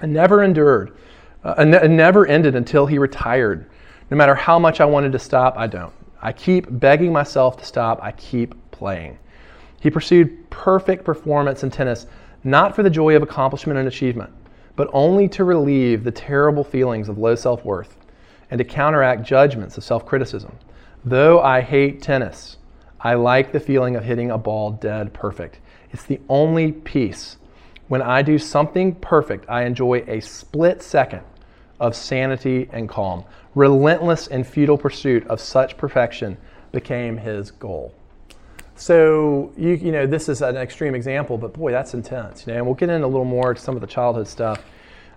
and 0.00 0.12
never 0.12 0.42
endured, 0.42 0.96
uh, 1.44 1.54
and 1.58 1.96
never 1.96 2.26
ended 2.26 2.54
until 2.54 2.86
he 2.86 2.98
retired. 2.98 3.66
No 4.10 4.16
matter 4.16 4.34
how 4.34 4.58
much 4.58 4.80
I 4.80 4.84
wanted 4.84 5.12
to 5.12 5.18
stop, 5.18 5.56
I 5.56 5.66
don't. 5.66 5.92
I 6.20 6.32
keep 6.32 6.66
begging 6.68 7.12
myself 7.12 7.56
to 7.58 7.64
stop, 7.64 8.00
I 8.02 8.12
keep 8.12 8.54
playing. 8.72 9.18
He 9.80 9.90
pursued 9.90 10.50
perfect 10.50 11.04
performance 11.04 11.62
in 11.62 11.70
tennis, 11.70 12.06
not 12.44 12.74
for 12.74 12.82
the 12.82 12.90
joy 12.90 13.16
of 13.16 13.22
accomplishment 13.22 13.78
and 13.78 13.88
achievement, 13.88 14.30
but 14.76 14.90
only 14.92 15.28
to 15.28 15.44
relieve 15.44 16.04
the 16.04 16.10
terrible 16.10 16.64
feelings 16.64 17.08
of 17.08 17.18
low 17.18 17.34
self 17.34 17.64
worth 17.64 17.96
and 18.50 18.58
to 18.58 18.64
counteract 18.64 19.22
judgments 19.22 19.78
of 19.78 19.84
self 19.84 20.04
criticism. 20.04 20.58
Though 21.04 21.40
I 21.40 21.60
hate 21.60 22.02
tennis, 22.02 22.58
I 23.00 23.14
like 23.14 23.52
the 23.52 23.60
feeling 23.60 23.96
of 23.96 24.04
hitting 24.04 24.30
a 24.30 24.36
ball 24.36 24.72
dead 24.72 25.14
perfect. 25.14 25.59
It's 25.92 26.04
the 26.04 26.20
only 26.28 26.72
peace. 26.72 27.36
When 27.88 28.02
I 28.02 28.22
do 28.22 28.38
something 28.38 28.94
perfect, 28.94 29.48
I 29.48 29.64
enjoy 29.64 30.04
a 30.06 30.20
split 30.20 30.82
second 30.82 31.22
of 31.80 31.96
sanity 31.96 32.68
and 32.72 32.88
calm. 32.88 33.24
Relentless 33.54 34.28
and 34.28 34.46
futile 34.46 34.78
pursuit 34.78 35.26
of 35.26 35.40
such 35.40 35.76
perfection 35.76 36.36
became 36.70 37.16
his 37.16 37.50
goal. 37.50 37.94
So 38.76 39.52
you 39.58 39.72
you 39.72 39.92
know 39.92 40.06
this 40.06 40.28
is 40.28 40.40
an 40.40 40.56
extreme 40.56 40.94
example, 40.94 41.36
but 41.36 41.52
boy, 41.52 41.70
that's 41.72 41.92
intense. 41.94 42.46
You 42.46 42.52
know, 42.52 42.58
and 42.58 42.66
we'll 42.66 42.76
get 42.76 42.88
into 42.88 43.06
a 43.06 43.08
little 43.08 43.24
more 43.24 43.52
to 43.52 43.60
some 43.60 43.74
of 43.74 43.80
the 43.80 43.86
childhood 43.86 44.28
stuff. 44.28 44.62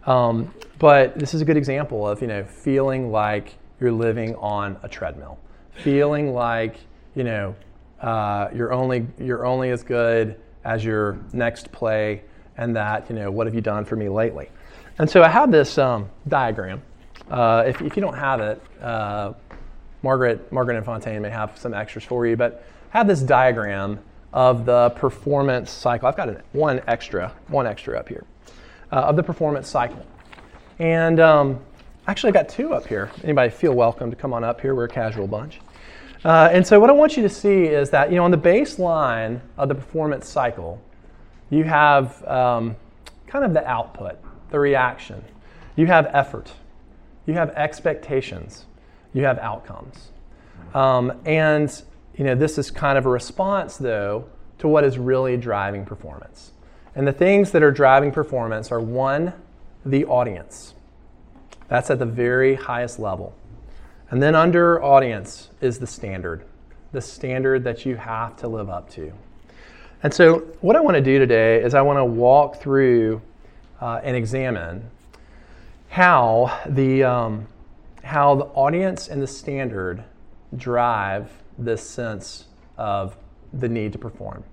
Um, 0.05 0.53
but 0.79 1.17
this 1.17 1.33
is 1.33 1.41
a 1.41 1.45
good 1.45 1.55
example 1.55 2.07
of 2.07 2.21
you 2.21 2.27
know 2.27 2.43
feeling 2.43 3.11
like 3.11 3.53
you're 3.79 3.91
living 3.91 4.35
on 4.35 4.77
a 4.83 4.89
treadmill, 4.89 5.37
feeling 5.71 6.33
like 6.33 6.77
you 7.15 7.23
know 7.23 7.55
uh, 8.01 8.49
you're 8.53 8.73
only 8.73 9.07
you're 9.17 9.45
only 9.45 9.69
as 9.69 9.83
good 9.83 10.39
as 10.63 10.83
your 10.83 11.17
next 11.33 11.71
play, 11.71 12.23
and 12.57 12.75
that 12.75 13.09
you 13.09 13.15
know 13.15 13.31
what 13.31 13.47
have 13.47 13.55
you 13.55 13.61
done 13.61 13.85
for 13.85 13.95
me 13.95 14.09
lately? 14.09 14.49
And 14.97 15.09
so 15.09 15.23
I 15.23 15.29
have 15.29 15.51
this 15.51 15.77
um, 15.77 16.09
diagram. 16.27 16.81
Uh, 17.29 17.63
if, 17.65 17.81
if 17.81 17.95
you 17.95 18.01
don't 18.01 18.17
have 18.17 18.39
it, 18.41 18.61
uh, 18.81 19.33
Margaret 20.03 20.51
Margaret 20.51 20.77
and 20.77 20.85
Fontaine 20.85 21.21
may 21.21 21.29
have 21.29 21.57
some 21.57 21.73
extras 21.73 22.03
for 22.03 22.27
you, 22.27 22.35
but 22.35 22.65
have 22.89 23.07
this 23.07 23.21
diagram 23.21 23.99
of 24.33 24.65
the 24.65 24.89
performance 24.91 25.71
cycle. 25.71 26.07
I've 26.07 26.17
got 26.17 26.29
an, 26.29 26.41
one 26.51 26.81
extra, 26.87 27.33
one 27.47 27.65
extra 27.65 27.97
up 27.97 28.09
here 28.09 28.25
uh, 28.91 28.95
of 28.95 29.15
the 29.15 29.23
performance 29.23 29.67
cycle. 29.67 30.05
And 30.79 31.19
um, 31.19 31.59
actually, 32.07 32.29
I've 32.29 32.33
got 32.33 32.49
two 32.49 32.73
up 32.73 32.87
here. 32.87 33.11
Anybody 33.23 33.49
feel 33.49 33.73
welcome 33.73 34.09
to 34.09 34.15
come 34.15 34.33
on 34.33 34.43
up 34.43 34.59
here? 34.59 34.75
We're 34.75 34.85
a 34.85 34.89
casual 34.89 35.27
bunch. 35.27 35.59
Uh, 36.23 36.49
and 36.51 36.65
so, 36.65 36.79
what 36.79 36.89
I 36.89 36.93
want 36.93 37.17
you 37.17 37.23
to 37.23 37.29
see 37.29 37.65
is 37.65 37.89
that, 37.89 38.09
you 38.09 38.15
know, 38.15 38.23
on 38.23 38.31
the 38.31 38.37
baseline 38.37 39.41
of 39.57 39.67
the 39.67 39.75
performance 39.75 40.27
cycle, 40.27 40.81
you 41.49 41.65
have 41.65 42.25
um, 42.27 42.75
kind 43.27 43.43
of 43.43 43.53
the 43.53 43.65
output, 43.67 44.17
the 44.49 44.59
reaction. 44.59 45.23
You 45.75 45.87
have 45.87 46.07
effort. 46.13 46.53
You 47.25 47.33
have 47.33 47.49
expectations. 47.51 48.65
You 49.13 49.23
have 49.23 49.37
outcomes. 49.39 50.11
Um, 50.73 51.13
and 51.25 51.83
you 52.15 52.23
know, 52.23 52.35
this 52.35 52.57
is 52.57 52.69
kind 52.71 52.97
of 52.97 53.05
a 53.05 53.09
response, 53.09 53.77
though, 53.77 54.29
to 54.59 54.67
what 54.67 54.83
is 54.83 54.97
really 54.97 55.35
driving 55.35 55.85
performance. 55.85 56.51
And 56.95 57.07
the 57.07 57.13
things 57.13 57.51
that 57.51 57.63
are 57.63 57.71
driving 57.71 58.11
performance 58.11 58.71
are 58.71 58.79
one, 58.79 59.33
the 59.85 60.05
audience. 60.05 60.75
That's 61.67 61.89
at 61.89 61.99
the 61.99 62.05
very 62.05 62.55
highest 62.55 62.99
level. 62.99 63.35
And 64.13 64.21
then 64.21 64.35
under 64.35 64.79
audience 64.83 65.49
is 65.59 65.79
the 65.79 65.87
standard, 65.87 66.43
the 66.91 67.01
standard 67.01 67.63
that 67.63 67.83
you 67.83 67.95
have 67.95 68.37
to 68.37 68.47
live 68.47 68.69
up 68.69 68.87
to. 68.91 69.11
And 70.03 70.13
so, 70.13 70.41
what 70.61 70.75
I 70.75 70.81
want 70.81 70.93
to 70.93 71.01
do 71.01 71.17
today 71.17 71.63
is 71.63 71.73
I 71.73 71.81
want 71.81 71.97
to 71.97 72.05
walk 72.05 72.61
through 72.61 73.23
uh, 73.81 74.01
and 74.03 74.15
examine 74.15 74.87
how 75.89 76.61
the, 76.67 77.03
um, 77.03 77.47
how 78.03 78.35
the 78.35 78.45
audience 78.53 79.07
and 79.07 79.19
the 79.19 79.25
standard 79.25 80.03
drive 80.55 81.31
this 81.57 81.81
sense 81.81 82.45
of 82.77 83.17
the 83.51 83.67
need 83.67 83.93
to 83.93 83.97
perform, 83.97 84.43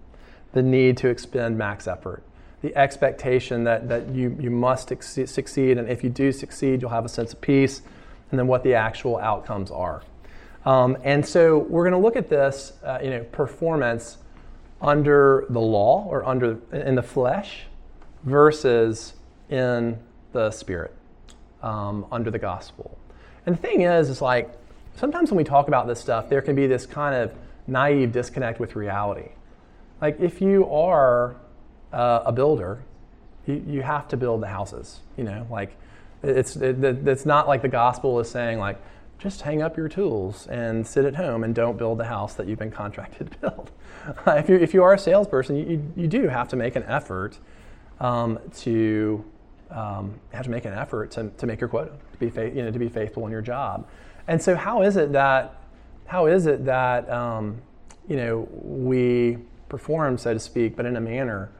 the 0.54 0.62
need 0.62 0.96
to 0.96 1.08
expend 1.08 1.58
max 1.58 1.86
effort, 1.86 2.22
the 2.62 2.74
expectation 2.78 3.64
that, 3.64 3.90
that 3.90 4.08
you, 4.08 4.34
you 4.40 4.50
must 4.50 4.90
succeed, 5.02 5.76
and 5.76 5.86
if 5.90 6.02
you 6.02 6.08
do 6.08 6.32
succeed, 6.32 6.80
you'll 6.80 6.90
have 6.90 7.04
a 7.04 7.10
sense 7.10 7.34
of 7.34 7.42
peace, 7.42 7.82
and 8.30 8.38
then 8.38 8.46
what 8.46 8.62
the 8.62 8.74
actual 8.74 9.18
outcomes 9.18 9.70
are. 9.70 10.02
Um, 10.64 10.96
and 11.04 11.24
so 11.24 11.58
we're 11.58 11.84
going 11.84 12.00
to 12.00 12.04
look 12.04 12.16
at 12.16 12.28
this, 12.28 12.74
uh, 12.84 12.98
you 13.02 13.10
know, 13.10 13.24
performance 13.24 14.18
under 14.80 15.46
the 15.50 15.60
law 15.60 16.06
or 16.08 16.24
under 16.26 16.58
in 16.72 16.94
the 16.94 17.02
flesh 17.02 17.64
versus 18.24 19.14
in 19.48 19.98
the 20.32 20.50
spirit, 20.50 20.94
um, 21.62 22.06
under 22.12 22.30
the 22.30 22.38
gospel. 22.38 22.96
And 23.46 23.56
the 23.56 23.60
thing 23.60 23.82
is, 23.82 24.10
is 24.10 24.22
like 24.22 24.50
sometimes 24.96 25.30
when 25.30 25.38
we 25.38 25.44
talk 25.44 25.68
about 25.68 25.86
this 25.86 26.00
stuff, 26.00 26.28
there 26.28 26.42
can 26.42 26.54
be 26.54 26.66
this 26.66 26.86
kind 26.86 27.14
of 27.14 27.32
naive 27.66 28.12
disconnect 28.12 28.60
with 28.60 28.76
reality. 28.76 29.30
Like 30.00 30.20
if 30.20 30.40
you 30.40 30.70
are 30.70 31.36
uh, 31.92 32.22
a 32.26 32.32
builder, 32.32 32.82
you, 33.46 33.62
you 33.66 33.82
have 33.82 34.08
to 34.08 34.16
build 34.16 34.42
the 34.42 34.48
houses. 34.48 35.00
You 35.16 35.24
know, 35.24 35.46
like 35.50 35.76
it's 36.22 36.56
it, 36.56 36.84
it's 36.84 37.26
not 37.26 37.48
like 37.48 37.62
the 37.62 37.68
gospel 37.68 38.20
is 38.20 38.30
saying 38.30 38.58
like 38.58 38.80
just 39.18 39.42
hang 39.42 39.60
up 39.60 39.76
your 39.76 39.88
tools 39.88 40.46
and 40.46 40.86
sit 40.86 41.04
at 41.04 41.14
home 41.14 41.44
and 41.44 41.54
don't 41.54 41.76
build 41.76 41.98
the 41.98 42.04
house 42.04 42.34
that 42.34 42.48
you've 42.48 42.58
been 42.58 42.70
contracted 42.70 43.30
to 43.30 43.38
build. 43.38 43.70
if 44.26 44.48
you 44.48 44.56
if 44.56 44.74
you 44.74 44.82
are 44.82 44.94
a 44.94 44.98
salesperson, 44.98 45.56
you, 45.56 45.64
you, 45.64 45.92
you 45.96 46.08
do 46.08 46.28
have 46.28 46.48
to 46.48 46.56
make 46.56 46.76
an 46.76 46.84
effort 46.84 47.38
um, 48.00 48.38
to 48.56 49.24
um, 49.70 50.18
have 50.32 50.44
to 50.44 50.50
make 50.50 50.64
an 50.64 50.72
effort 50.72 51.10
to, 51.12 51.30
to 51.36 51.46
make 51.46 51.60
your 51.60 51.68
quota, 51.68 51.92
to 52.12 52.18
be 52.18 52.56
you 52.56 52.62
know 52.64 52.70
to 52.70 52.78
be 52.78 52.88
faithful 52.88 53.24
in 53.26 53.32
your 53.32 53.42
job. 53.42 53.86
And 54.26 54.40
so, 54.40 54.56
how 54.56 54.82
is 54.82 54.96
it 54.96 55.12
that 55.12 55.56
how 56.06 56.26
is 56.26 56.46
it 56.46 56.64
that 56.64 57.08
um, 57.10 57.60
you 58.08 58.16
know 58.16 58.48
we 58.52 59.38
perform, 59.68 60.18
so 60.18 60.34
to 60.34 60.40
speak, 60.40 60.76
but 60.76 60.86
in 60.86 60.96
a 60.96 61.00
manner 61.00 61.50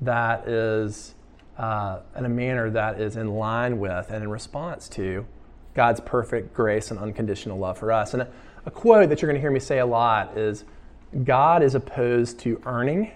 that 0.00 0.48
is 0.48 1.14
uh, 1.60 2.00
in 2.16 2.24
a 2.24 2.28
manner 2.28 2.70
that 2.70 2.98
is 2.98 3.16
in 3.16 3.34
line 3.34 3.78
with 3.78 4.08
and 4.08 4.24
in 4.24 4.30
response 4.30 4.88
to 4.88 5.26
God's 5.74 6.00
perfect 6.00 6.54
grace 6.54 6.90
and 6.90 6.98
unconditional 6.98 7.58
love 7.58 7.76
for 7.76 7.92
us. 7.92 8.14
And 8.14 8.22
a, 8.22 8.28
a 8.64 8.70
quote 8.70 9.10
that 9.10 9.20
you're 9.20 9.30
going 9.30 9.38
to 9.38 9.42
hear 9.42 9.50
me 9.50 9.60
say 9.60 9.78
a 9.78 9.86
lot 9.86 10.38
is 10.38 10.64
God 11.22 11.62
is 11.62 11.74
opposed 11.74 12.38
to 12.40 12.62
earning, 12.64 13.12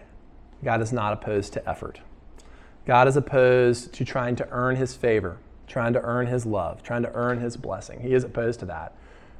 God 0.62 0.82
is 0.82 0.92
not 0.92 1.14
opposed 1.14 1.54
to 1.54 1.66
effort. 1.66 2.00
God 2.86 3.08
is 3.08 3.16
opposed 3.16 3.94
to 3.94 4.04
trying 4.04 4.36
to 4.36 4.48
earn 4.50 4.76
his 4.76 4.94
favor, 4.94 5.38
trying 5.66 5.94
to 5.94 6.02
earn 6.02 6.26
his 6.26 6.44
love, 6.44 6.82
trying 6.82 7.02
to 7.02 7.12
earn 7.14 7.40
his 7.40 7.56
blessing. 7.56 8.00
He 8.00 8.12
is 8.12 8.24
opposed 8.24 8.60
to 8.60 8.66
that 8.66 8.94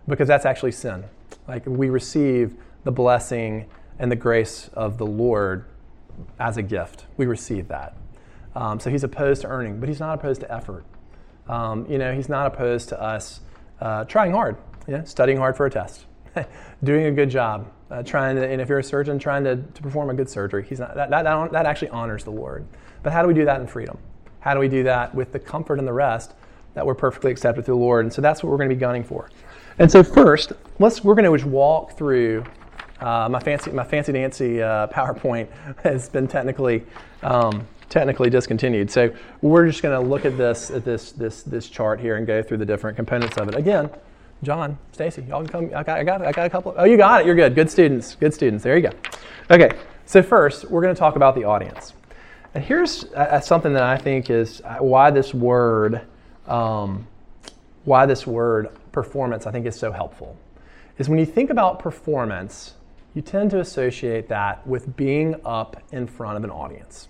because 0.08 0.28
that's 0.28 0.46
actually 0.46 0.72
sin. 0.72 1.04
Like 1.46 1.66
we 1.66 1.90
receive 1.90 2.56
the 2.84 2.92
blessing 2.92 3.68
and 3.98 4.10
the 4.10 4.16
grace 4.16 4.70
of 4.72 4.96
the 4.96 5.06
Lord 5.06 5.66
as 6.40 6.56
a 6.56 6.62
gift. 6.62 7.04
We 7.18 7.26
receive 7.26 7.68
that. 7.68 7.98
Um, 8.54 8.78
so 8.78 8.90
he's 8.90 9.04
opposed 9.04 9.42
to 9.42 9.48
earning, 9.48 9.80
but 9.80 9.88
he's 9.88 10.00
not 10.00 10.14
opposed 10.18 10.40
to 10.42 10.52
effort. 10.52 10.84
Um, 11.48 11.86
you 11.90 11.98
know, 11.98 12.14
he's 12.14 12.28
not 12.28 12.46
opposed 12.46 12.88
to 12.90 13.00
us 13.00 13.40
uh, 13.80 14.04
trying 14.04 14.32
hard, 14.32 14.56
you 14.86 14.96
know, 14.96 15.04
studying 15.04 15.38
hard 15.38 15.56
for 15.56 15.66
a 15.66 15.70
test, 15.70 16.06
doing 16.84 17.06
a 17.06 17.12
good 17.12 17.30
job, 17.30 17.70
uh, 17.90 18.02
trying 18.02 18.36
to, 18.36 18.46
and 18.46 18.60
if 18.60 18.68
you're 18.68 18.78
a 18.78 18.84
surgeon, 18.84 19.18
trying 19.18 19.44
to, 19.44 19.56
to 19.56 19.82
perform 19.82 20.10
a 20.10 20.14
good 20.14 20.28
surgery. 20.28 20.64
He's 20.68 20.80
not, 20.80 20.94
that, 20.94 21.10
that, 21.10 21.52
that 21.52 21.66
actually 21.66 21.90
honors 21.90 22.24
the 22.24 22.30
Lord. 22.30 22.64
But 23.02 23.12
how 23.12 23.22
do 23.22 23.28
we 23.28 23.34
do 23.34 23.44
that 23.44 23.60
in 23.60 23.66
freedom? 23.66 23.98
How 24.40 24.54
do 24.54 24.60
we 24.60 24.68
do 24.68 24.84
that 24.84 25.14
with 25.14 25.32
the 25.32 25.38
comfort 25.38 25.78
and 25.78 25.88
the 25.88 25.92
rest 25.92 26.34
that 26.74 26.84
we're 26.84 26.94
perfectly 26.94 27.30
accepted 27.30 27.64
through 27.64 27.74
the 27.74 27.80
Lord? 27.80 28.04
And 28.04 28.12
so 28.12 28.22
that's 28.22 28.42
what 28.42 28.50
we're 28.50 28.56
going 28.56 28.68
to 28.70 28.74
be 28.74 28.80
gunning 28.80 29.04
for. 29.04 29.30
And 29.78 29.90
so 29.90 30.02
first, 30.02 30.52
let's 30.78 31.02
we're 31.02 31.14
going 31.14 31.30
to 31.30 31.36
just 31.36 31.48
walk 31.48 31.96
through 31.96 32.44
uh, 33.00 33.28
my 33.28 33.40
fancy 33.40 33.70
my 33.72 33.84
fancy 33.84 34.12
dancy 34.12 34.62
uh, 34.62 34.86
PowerPoint 34.92 35.48
has 35.82 36.08
been 36.08 36.28
technically 36.28 36.84
um, 37.22 37.66
technically 37.88 38.30
discontinued. 38.30 38.90
So 38.90 39.14
we're 39.42 39.66
just 39.66 39.82
going 39.82 40.00
to 40.00 40.08
look 40.08 40.24
at 40.24 40.36
this 40.36 40.70
at 40.70 40.84
this 40.84 41.12
this 41.12 41.42
this 41.42 41.68
chart 41.68 42.00
here 42.00 42.16
and 42.16 42.26
go 42.26 42.42
through 42.42 42.58
the 42.58 42.66
different 42.66 42.96
components 42.96 43.36
of 43.36 43.48
it. 43.48 43.54
Again, 43.54 43.90
John, 44.42 44.78
Stacy, 44.92 45.22
y'all 45.22 45.44
can 45.44 45.48
come. 45.48 45.78
I 45.78 45.82
got, 45.82 45.98
I 45.98 46.04
got 46.04 46.22
I 46.22 46.32
got 46.32 46.46
a 46.46 46.50
couple. 46.50 46.74
Oh, 46.76 46.84
you 46.84 46.96
got 46.96 47.22
it. 47.22 47.26
You're 47.26 47.34
good. 47.34 47.54
Good 47.54 47.70
students. 47.70 48.14
Good 48.14 48.34
students. 48.34 48.64
There 48.64 48.76
you 48.76 48.88
go. 48.88 48.92
Okay. 49.50 49.70
So 50.06 50.22
first, 50.22 50.70
we're 50.70 50.82
going 50.82 50.94
to 50.94 50.98
talk 50.98 51.16
about 51.16 51.34
the 51.34 51.44
audience. 51.44 51.94
And 52.54 52.62
here's 52.62 53.04
uh, 53.14 53.40
something 53.40 53.72
that 53.72 53.82
I 53.82 53.96
think 53.96 54.30
is 54.30 54.60
uh, 54.64 54.76
why 54.76 55.10
this 55.10 55.34
word, 55.34 56.02
um, 56.46 57.06
why 57.84 58.06
this 58.06 58.26
word 58.26 58.68
performance 58.92 59.46
I 59.46 59.50
think 59.50 59.66
is 59.66 59.76
so 59.76 59.90
helpful 59.90 60.36
is 60.98 61.08
when 61.08 61.18
you 61.18 61.26
think 61.26 61.50
about 61.50 61.80
performance, 61.80 62.74
you 63.14 63.22
tend 63.22 63.50
to 63.50 63.60
associate 63.60 64.28
that 64.28 64.64
with 64.66 64.96
being 64.96 65.34
up 65.44 65.82
in 65.90 66.06
front 66.06 66.36
of 66.36 66.44
an 66.44 66.50
audience. 66.50 67.08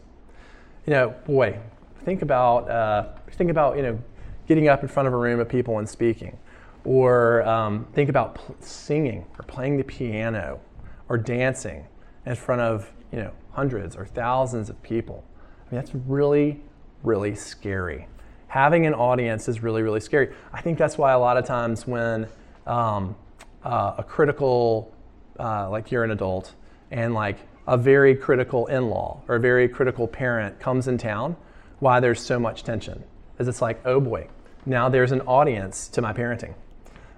You 0.86 0.92
know, 0.92 1.14
boy, 1.26 1.58
think 2.04 2.22
about 2.22 2.70
uh, 2.70 3.08
think 3.32 3.50
about 3.50 3.76
you 3.76 3.82
know 3.82 3.98
getting 4.46 4.68
up 4.68 4.82
in 4.82 4.88
front 4.88 5.06
of 5.06 5.14
a 5.14 5.16
room 5.16 5.40
of 5.40 5.48
people 5.48 5.78
and 5.78 5.88
speaking, 5.88 6.38
or 6.84 7.42
um, 7.48 7.86
think 7.92 8.10
about 8.10 8.34
pl- 8.34 8.56
singing 8.60 9.26
or 9.38 9.44
playing 9.44 9.76
the 9.76 9.84
piano 9.84 10.60
or 11.08 11.18
dancing 11.18 11.86
in 12.26 12.34
front 12.34 12.60
of 12.60 12.92
you 13.12 13.18
know 13.18 13.32
hundreds 13.52 13.96
or 13.96 14.04
thousands 14.04 14.68
of 14.68 14.82
people. 14.82 15.24
I 15.66 15.74
mean, 15.74 15.80
that's 15.80 15.94
really 15.94 16.60
really 17.02 17.34
scary 17.34 18.06
having 18.54 18.86
an 18.86 18.94
audience 18.94 19.48
is 19.48 19.64
really, 19.64 19.82
really 19.82 19.98
scary. 19.98 20.32
I 20.52 20.60
think 20.60 20.78
that's 20.78 20.96
why 20.96 21.10
a 21.10 21.18
lot 21.18 21.36
of 21.36 21.44
times 21.44 21.88
when 21.88 22.28
um, 22.68 23.16
uh, 23.64 23.96
a 23.98 24.04
critical, 24.04 24.94
uh, 25.40 25.68
like 25.68 25.90
you're 25.90 26.04
an 26.04 26.12
adult, 26.12 26.52
and 26.92 27.14
like 27.14 27.36
a 27.66 27.76
very 27.76 28.14
critical 28.14 28.66
in 28.66 28.88
law 28.88 29.20
or 29.28 29.36
a 29.36 29.40
very 29.40 29.68
critical 29.68 30.06
parent 30.06 30.60
comes 30.60 30.88
in 30.88 30.98
town, 30.98 31.36
why 31.80 32.00
there's 32.00 32.20
so 32.20 32.38
much 32.38 32.62
tension 32.62 33.02
is 33.38 33.48
it's 33.48 33.62
like, 33.62 33.80
oh 33.84 34.00
boy, 34.00 34.28
now 34.66 34.88
there's 34.88 35.12
an 35.12 35.20
audience 35.22 35.88
to 35.88 36.02
my 36.02 36.12
parenting. 36.12 36.54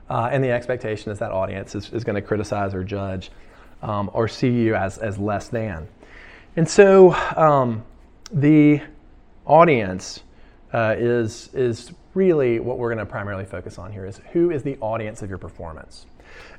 Uh, 0.09 0.29
and 0.31 0.43
the 0.43 0.51
expectation 0.51 1.13
is 1.13 1.19
that 1.19 1.33
audience 1.33 1.75
is, 1.75 1.93
is 1.93 2.05
going 2.05 2.15
to 2.15 2.23
criticize 2.23 2.75
or 2.75 2.85
judge. 2.85 3.31
um, 3.83 4.11
or 4.13 4.29
see 4.29 4.51
you 4.51 4.75
as, 4.75 4.99
as 4.99 5.19
less 5.19 5.49
than. 5.49 5.89
And 6.57 6.69
so 6.69 7.13
um, 7.37 7.85
the 8.33 8.81
audience 9.45 10.23
uh, 10.73 10.95
is, 10.99 11.51
is 11.55 11.93
really 12.15 12.59
what 12.59 12.79
we're 12.79 12.89
going 12.89 13.05
to 13.05 13.11
primarily 13.11 13.45
focus 13.45 13.79
on 13.79 13.93
here 13.93 14.07
is 14.07 14.21
who 14.33 14.51
is 14.51 14.63
the 14.63 14.77
audience 14.81 15.23
of 15.23 15.29
your 15.29 15.39
performance. 15.39 16.07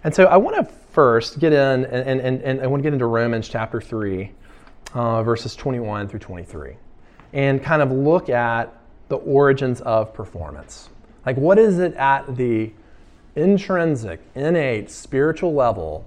And 0.03 0.13
so 0.13 0.25
I 0.25 0.37
want 0.37 0.55
to 0.55 0.73
first 0.91 1.39
get 1.39 1.53
in 1.53 1.85
and, 1.85 2.19
and, 2.21 2.41
and 2.41 2.61
I 2.61 2.67
want 2.67 2.81
to 2.81 2.83
get 2.83 2.93
into 2.93 3.05
Romans 3.05 3.47
chapter 3.47 3.81
3, 3.81 4.31
uh, 4.93 5.23
verses 5.23 5.55
21 5.55 6.07
through 6.07 6.19
23, 6.19 6.75
and 7.33 7.61
kind 7.61 7.81
of 7.81 7.91
look 7.91 8.29
at 8.29 8.73
the 9.09 9.17
origins 9.17 9.81
of 9.81 10.13
performance. 10.13 10.89
Like, 11.25 11.37
what 11.37 11.59
is 11.59 11.79
it 11.79 11.93
at 11.95 12.35
the 12.35 12.71
intrinsic, 13.35 14.19
innate, 14.35 14.89
spiritual 14.89 15.53
level 15.53 16.05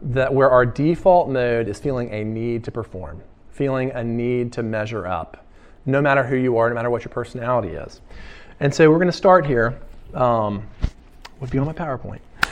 that 0.00 0.32
where 0.32 0.50
our 0.50 0.64
default 0.66 1.28
mode 1.28 1.68
is 1.68 1.78
feeling 1.78 2.10
a 2.10 2.24
need 2.24 2.64
to 2.64 2.70
perform, 2.70 3.22
feeling 3.50 3.90
a 3.92 4.04
need 4.04 4.52
to 4.52 4.62
measure 4.62 5.06
up, 5.06 5.44
no 5.86 6.00
matter 6.00 6.24
who 6.24 6.36
you 6.36 6.56
are, 6.56 6.68
no 6.68 6.74
matter 6.74 6.90
what 6.90 7.04
your 7.04 7.12
personality 7.12 7.68
is. 7.68 8.00
And 8.60 8.74
so 8.74 8.90
we're 8.90 8.98
going 8.98 9.06
to 9.06 9.12
start 9.12 9.46
here. 9.46 9.78
Um, 10.14 10.68
would 11.40 11.50
be 11.50 11.58
on 11.58 11.66
my 11.66 11.72
PowerPoint, 11.72 12.20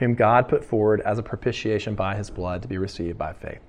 whom 0.00 0.14
God 0.14 0.48
put 0.48 0.64
forward 0.64 1.02
as 1.02 1.18
a 1.18 1.22
propitiation 1.22 1.94
by 1.94 2.16
his 2.16 2.30
blood 2.30 2.62
to 2.62 2.68
be 2.68 2.78
received 2.78 3.18
by 3.18 3.34
faith. 3.34 3.60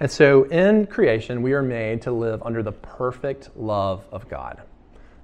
And 0.00 0.10
so 0.10 0.44
in 0.44 0.86
creation, 0.86 1.42
we 1.42 1.52
are 1.52 1.62
made 1.62 2.02
to 2.02 2.12
live 2.12 2.42
under 2.42 2.62
the 2.62 2.72
perfect 2.72 3.50
love 3.56 4.04
of 4.10 4.28
God. 4.28 4.62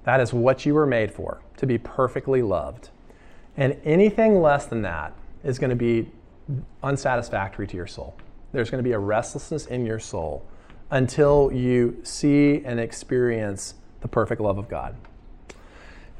That 0.03 0.21
is 0.21 0.31
what 0.31 0.65
you 0.65 0.75
were 0.75 0.85
made 0.85 1.11
for, 1.11 1.41
to 1.57 1.65
be 1.65 1.79
perfectly 1.79 2.43
loved. 2.43 2.89
And 3.57 3.77
anything 3.83 4.41
less 4.41 4.67
than 4.67 4.83
that 4.83 5.13
is 5.43 5.57
going 5.57 5.71
to 5.71 5.75
be 5.75 6.11
unsatisfactory 6.83 7.65
to 7.65 7.75
your 7.75 7.87
soul. 7.87 8.15
There's 8.51 8.69
going 8.69 8.83
to 8.83 8.87
be 8.87 8.93
a 8.93 8.99
restlessness 8.99 9.65
in 9.65 9.85
your 9.85 9.99
soul 9.99 10.45
until 10.91 11.51
you 11.51 11.99
see 12.03 12.61
and 12.63 12.79
experience 12.79 13.73
the 14.01 14.07
perfect 14.07 14.39
love 14.39 14.59
of 14.59 14.69
God. 14.69 14.95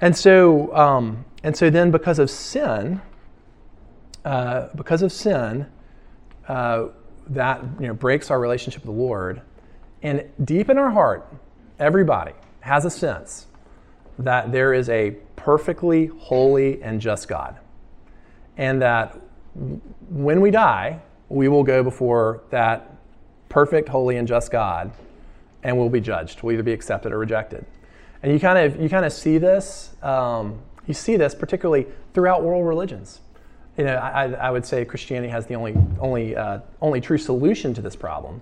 And 0.02 0.18
so, 0.18 0.76
um, 0.76 1.24
and 1.44 1.56
so 1.56 1.70
then 1.70 1.92
because 1.92 2.18
of 2.18 2.32
sin, 2.32 3.02
uh, 4.26 4.68
because 4.76 5.02
of 5.02 5.12
sin, 5.12 5.68
uh, 6.50 6.88
that 7.28 7.64
you 7.80 7.88
know, 7.88 7.94
breaks 7.94 8.30
our 8.30 8.40
relationship 8.40 8.86
with 8.86 8.94
the 8.94 9.02
Lord. 9.02 9.42
And 10.04 10.30
deep 10.44 10.70
in 10.70 10.78
our 10.78 10.92
heart, 10.92 11.34
everybody 11.80 12.34
has 12.60 12.84
a 12.84 12.90
sense 12.90 13.48
that 14.20 14.52
there 14.52 14.74
is 14.74 14.90
a 14.90 15.12
perfectly 15.36 16.08
holy 16.08 16.82
and 16.82 17.00
just 17.00 17.28
God. 17.28 17.58
And 18.58 18.82
that 18.82 19.20
when 20.10 20.42
we 20.42 20.52
die, 20.52 21.00
we 21.30 21.48
will 21.48 21.64
go 21.64 21.84
before 21.84 22.44
that 22.50 22.92
perfect, 23.48 23.90
holy, 23.90 24.18
and 24.18 24.28
just 24.28 24.52
God 24.52 24.92
and 25.66 25.76
we'll 25.76 25.90
be 25.90 26.00
judged. 26.00 26.44
We'll 26.44 26.54
either 26.54 26.64
be 26.64 26.74
accepted 26.74 27.12
or 27.12 27.18
rejected. 27.18 27.66
And 28.22 28.32
you 28.32 28.40
kind 28.40 28.60
of, 28.60 28.80
you 28.80 28.88
kind 28.88 29.04
of 29.04 29.12
see 29.12 29.40
this, 29.40 29.96
um, 30.04 30.60
you 30.86 30.94
see 30.94 31.18
this 31.18 31.34
particularly 31.34 31.88
throughout 32.14 32.44
world 32.44 32.68
religions 32.68 33.22
you 33.78 33.84
know, 33.84 33.96
I, 33.96 34.32
I, 34.32 34.52
would 34.52 34.66
say 34.66 34.86
Christianity 34.86 35.30
has 35.30 35.48
the 35.48 35.56
only, 35.56 35.76
only, 36.00 36.36
uh, 36.36 36.60
only 36.82 37.02
true 37.02 37.18
solution 37.18 37.74
to 37.74 37.82
this 37.82 37.96
problem. 37.96 38.42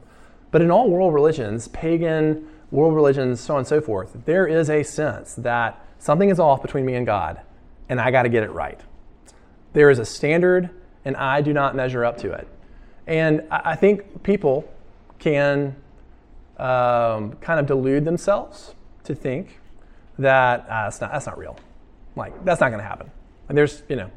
But 0.52 0.62
in 0.62 0.70
all 0.70 0.90
world 0.90 1.14
religions, 1.14 1.68
pagan, 1.70 2.48
world 2.70 2.94
religions, 2.94 3.40
so 3.40 3.56
on 3.56 3.60
and 3.60 3.68
so 3.68 3.82
forth, 3.82 4.16
there 4.26 4.46
is 4.46 4.70
a 4.70 4.84
sense 4.84 5.34
that 5.36 5.84
something 5.98 6.30
is 6.30 6.40
off 6.40 6.62
between 6.62 6.86
me 6.86 6.96
and 6.96 7.06
God, 7.06 7.42
and 7.90 8.00
I 8.00 8.12
got 8.12 8.24
to 8.24 8.30
get 8.30 8.44
it 8.44 8.52
right. 8.52 8.80
There 9.74 9.90
is 9.90 9.98
a 9.98 10.06
standard, 10.06 10.70
and 11.04 11.18
I 11.18 11.42
do 11.42 11.52
not 11.52 11.76
measure 11.76 12.06
up 12.06 12.18
to 12.20 12.32
it. 12.34 12.48
And 13.08 13.42
I 13.50 13.76
think 13.76 14.24
people 14.24 14.72
can 15.18 15.76
um, 16.58 17.34
kind 17.42 17.60
of 17.60 17.66
delude 17.66 18.06
themselves 18.06 18.76
to 19.06 19.16
think 19.16 19.60
that 20.20 20.70
uh, 20.70 20.92
not, 21.02 21.12
that's 21.12 21.26
not 21.26 21.38
real. 21.38 21.58
Like, 22.16 22.46
that's 22.46 22.62
not 22.62 22.70
going 22.70 22.82
to 22.82 22.88
happen. 22.88 23.10
And 23.50 23.58
there's, 23.58 23.82
you 23.90 23.96
know, 23.96 24.12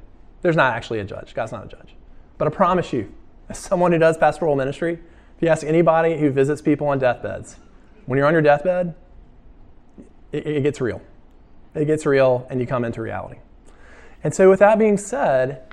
there's 0.47 0.55
not 0.55 0.75
actually 0.75 1.01
a 1.01 1.05
judge. 1.05 1.35
God's 1.35 1.51
not 1.51 1.65
a 1.65 1.69
judge. 1.69 1.97
But 2.39 2.47
I 2.47 2.53
promise 2.53 2.93
you, 2.93 3.13
as 3.49 3.59
someone 3.59 3.91
who 3.91 3.99
does 3.99 4.17
pastoral 4.17 4.55
ministry, 4.55 4.93
if 4.93 5.43
you 5.43 5.49
ask 5.49 5.67
anybody 5.67 6.19
who 6.19 6.31
visits 6.31 6.63
people 6.63 6.87
on 6.87 7.01
deathbeds, 7.01 7.57
when 8.05 8.17
you're 8.17 8.29
on 8.29 8.33
your 8.33 8.43
deathbed, 8.43 8.95
it, 10.31 10.47
it 10.47 10.63
gets 10.63 10.81
real. 10.81 11.03
It 11.75 11.87
gets 11.87 12.07
real, 12.07 12.47
and 12.49 12.61
you 12.61 12.67
come 12.69 12.85
into 12.85 13.03
reality. 13.03 13.41
And 14.23 14.33
so, 14.33 14.49
with 14.49 14.61
that 14.61 14.79
being 14.79 14.99
said, 14.99 15.65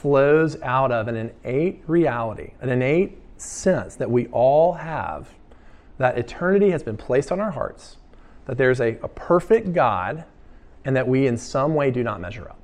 flows 0.03 0.61
out 0.63 0.91
of 0.91 1.07
an 1.07 1.15
innate 1.45 1.81
reality, 1.87 2.51
an 2.61 2.69
innate 2.69 3.17
sense 3.37 3.95
that 3.95 4.11
we 4.11 4.27
all 4.33 4.73
have 4.73 5.29
that 5.99 6.19
eternity 6.19 6.71
has 6.73 6.83
been 6.83 6.97
placed 6.97 7.31
on 7.31 7.39
our 7.39 7.53
hearts, 7.53 7.99
that 8.47 8.59
there's 8.59 8.81
a, 8.81 8.99
a 9.05 9.09
perfect 9.09 9.73
God, 9.73 10.25
and 10.85 10.97
that 10.97 11.07
we 11.07 11.29
in 11.29 11.37
some 11.37 11.77
way 11.77 11.93
do 11.93 12.03
not 12.03 12.21
measure 12.21 12.49
up. 12.49 12.59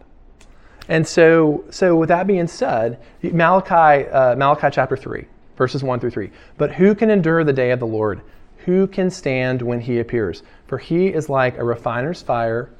And 0.88 1.07
so, 1.07 1.64
so 1.70 1.94
with 1.94 2.09
that 2.09 2.27
being 2.27 2.48
said, 2.48 2.98
Malachi, 3.22 4.09
uh, 4.09 4.35
Malachi 4.35 4.68
chapter 4.72 4.96
3, 4.96 5.24
verses 5.57 5.85
1 5.85 6.01
through 6.01 6.11
3. 6.11 6.31
But 6.57 6.72
who 6.72 6.92
can 6.92 7.09
endure 7.09 7.44
the 7.44 7.53
day 7.53 7.70
of 7.70 7.79
the 7.79 7.87
Lord? 7.87 8.20
Who 8.64 8.88
can 8.88 9.11
stand 9.11 9.62
when 9.62 9.81
he 9.81 10.01
appears? 10.01 10.42
For 10.66 10.77
he 10.77 11.07
is 11.07 11.29
like 11.29 11.57
a 11.57 11.64
refiner's 11.64 12.20
fire 12.20 12.70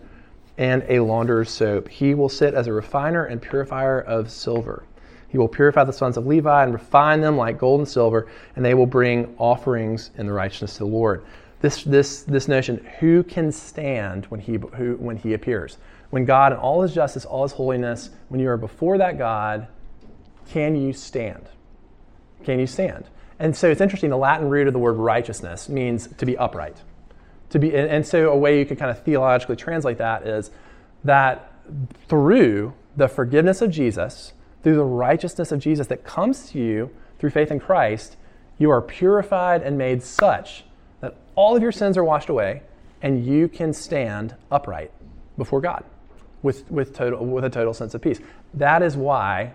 and 0.58 0.84
a 0.88 0.98
launderer's 0.98 1.50
soap. 1.50 1.88
He 1.88 2.14
will 2.14 2.28
sit 2.28 2.52
as 2.52 2.66
a 2.66 2.72
refiner 2.72 3.24
and 3.24 3.40
purifier 3.40 4.00
of 4.00 4.30
silver. 4.30 4.84
He 5.28 5.38
will 5.38 5.48
purify 5.48 5.84
the 5.84 5.92
sons 5.92 6.16
of 6.16 6.26
Levi 6.26 6.64
and 6.64 6.72
refine 6.72 7.20
them 7.20 7.36
like 7.36 7.58
gold 7.58 7.80
and 7.80 7.88
silver, 7.88 8.28
and 8.56 8.64
they 8.64 8.74
will 8.74 8.86
bring 8.86 9.34
offerings 9.38 10.10
in 10.18 10.26
the 10.26 10.32
righteousness 10.32 10.74
to 10.74 10.78
the 10.80 10.86
Lord. 10.86 11.24
This, 11.60 11.84
this, 11.84 12.22
this 12.22 12.48
notion, 12.48 12.84
who 12.98 13.22
can 13.22 13.52
stand 13.52 14.26
when 14.26 14.40
he, 14.40 14.58
who, 14.74 14.96
when 14.98 15.16
he 15.16 15.34
appears? 15.34 15.78
When 16.10 16.24
God, 16.24 16.52
in 16.52 16.58
all 16.58 16.82
his 16.82 16.94
justice, 16.94 17.24
all 17.24 17.42
his 17.42 17.52
holiness, 17.52 18.10
when 18.28 18.40
you 18.40 18.48
are 18.48 18.56
before 18.56 18.98
that 18.98 19.18
God, 19.18 19.68
can 20.48 20.74
you 20.74 20.92
stand? 20.92 21.48
Can 22.44 22.58
you 22.58 22.66
stand? 22.66 23.04
And 23.38 23.54
so 23.54 23.70
it's 23.70 23.80
interesting, 23.80 24.10
the 24.10 24.16
Latin 24.16 24.48
root 24.48 24.66
of 24.66 24.72
the 24.72 24.78
word 24.78 24.94
righteousness 24.94 25.68
means 25.68 26.08
to 26.16 26.26
be 26.26 26.36
upright 26.36 26.82
to 27.50 27.58
be 27.58 27.74
and, 27.74 28.06
so 28.06 28.30
a 28.30 28.37
way 28.37 28.58
you 28.58 28.66
could 28.66 28.78
kind 28.78 28.90
of 28.90 29.02
theologically 29.02 29.56
translate 29.56 29.98
that 29.98 30.26
is 30.26 30.50
that 31.04 31.52
through 32.08 32.74
the 32.96 33.08
forgiveness 33.08 33.62
of 33.62 33.70
Jesus 33.70 34.32
through 34.62 34.76
the 34.76 34.84
righteousness 34.84 35.52
of 35.52 35.61
Jesus 35.61 35.87
that 35.87 36.04
comes 36.04 36.50
to 36.50 36.58
you 36.58 36.90
through 37.18 37.30
faith 37.30 37.50
in 37.50 37.61
Christ 37.61 38.16
you 38.58 38.70
are 38.70 38.82
purified 38.82 39.62
and 39.62 39.78
made 39.78 40.02
such 40.02 40.64
that 41.00 41.16
all 41.34 41.56
of 41.56 41.62
your 41.62 41.72
sins 41.72 41.96
are 41.96 42.04
washed 42.04 42.28
away 42.28 42.62
and 43.02 43.24
you 43.24 43.48
can 43.48 43.72
stand 43.72 44.34
upright 44.50 44.90
before 45.37 45.61
God 45.61 45.84
with, 46.42 46.70
with, 46.70 46.94
total, 46.94 47.24
with 47.24 47.44
a 47.44 47.50
total 47.50 47.72
sense 47.72 47.94
of 47.94 48.02
peace. 48.02 48.20
That 48.54 48.82
is 48.82 48.96
why 48.96 49.52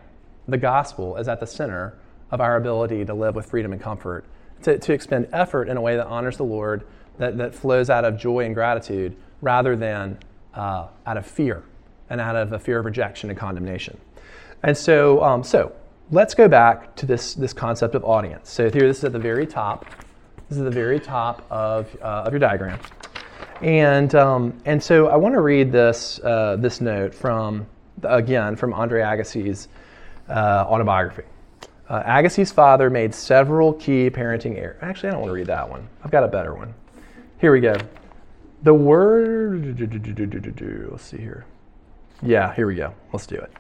the 0.48 0.58
gospel 0.58 1.18
is 1.18 1.28
at 1.28 1.40
the 1.40 1.48
center 1.48 1.98
of 2.32 2.42
our 2.42 2.56
ability 2.56 3.06
to 3.06 3.14
live 3.14 3.36
with 3.36 3.46
freedom 3.46 3.74
and 3.74 3.82
comfort, 3.82 4.26
to, 4.64 4.78
to 4.80 4.94
expend 4.94 5.28
effort 5.32 5.70
in 5.70 5.78
a 5.78 5.82
way 5.82 5.96
that 5.96 6.08
honors 6.08 6.38
the 6.38 6.44
Lord, 6.44 6.86
that, 7.18 7.38
that 7.38 7.54
flows 7.54 7.90
out 7.90 8.06
of 8.06 8.18
joy 8.18 8.46
and 8.46 8.56
gratitude 8.56 9.16
rather 9.42 9.76
than 9.76 10.18
uh, 10.54 10.88
out 11.06 11.18
of 11.18 11.26
fear 11.26 11.64
and 12.10 12.22
out 12.22 12.36
of 12.36 12.54
a 12.54 12.60
fear 12.60 12.80
of 12.80 12.86
rejection 12.86 13.30
and 13.30 13.38
condemnation. 13.38 13.98
And 14.64 14.78
so, 14.78 15.24
um, 15.24 15.44
so 15.44 15.74
let's 16.12 16.34
go 16.34 16.48
back 16.48 16.96
to 16.96 17.06
this, 17.06 17.34
this 17.34 17.54
concept 17.54 17.96
of 17.96 18.04
audience. 18.06 18.50
So 18.50 18.70
here, 18.70 18.88
this 18.88 19.00
is 19.00 19.04
at 19.06 19.14
the 19.14 19.20
very 19.20 19.46
top. 19.46 19.86
This 20.50 20.58
is 20.58 20.64
the 20.64 20.72
very 20.72 21.00
top 21.00 21.46
of, 21.50 21.96
uh, 22.02 22.24
of 22.26 22.34
your 22.34 22.40
diagram. 22.40 22.80
And, 23.62 24.14
um, 24.16 24.58
and 24.66 24.82
so 24.82 25.08
I 25.08 25.16
want 25.16 25.34
to 25.36 25.42
read 25.42 25.72
this, 25.72 26.20
uh, 26.24 26.58
this 26.60 26.82
note 26.82 27.14
from, 27.14 27.66
again, 28.04 28.56
from 28.56 28.74
Andre 28.74 29.02
Agassi's 29.02 29.70
uh, 30.30 30.66
autobiography. 30.68 31.24
Uh, 31.90 32.04
Agassi's 32.04 32.52
father 32.52 32.90
made 32.90 33.14
several 33.14 33.74
key 33.74 34.10
parenting 34.10 34.58
errors. 34.58 34.78
Actually, 34.82 35.10
I 35.10 35.12
don't 35.14 35.22
want 35.22 35.30
to 35.30 35.36
read 35.36 35.48
that 35.48 35.70
one. 35.70 35.88
I've 36.04 36.12
got 36.12 36.24
a 36.24 36.28
better 36.28 36.54
one. 36.54 36.74
Here 37.44 37.52
we 37.52 37.60
go. 37.60 37.76
The 38.62 38.74
word. 38.74 39.78
Let's 40.90 41.04
see 41.04 41.18
here. 41.18 41.46
Yeah, 42.22 42.56
here 42.56 42.66
we 42.66 42.76
go. 42.76 42.94
Let's 43.12 43.28
do 43.28 43.36
it. 43.36 43.52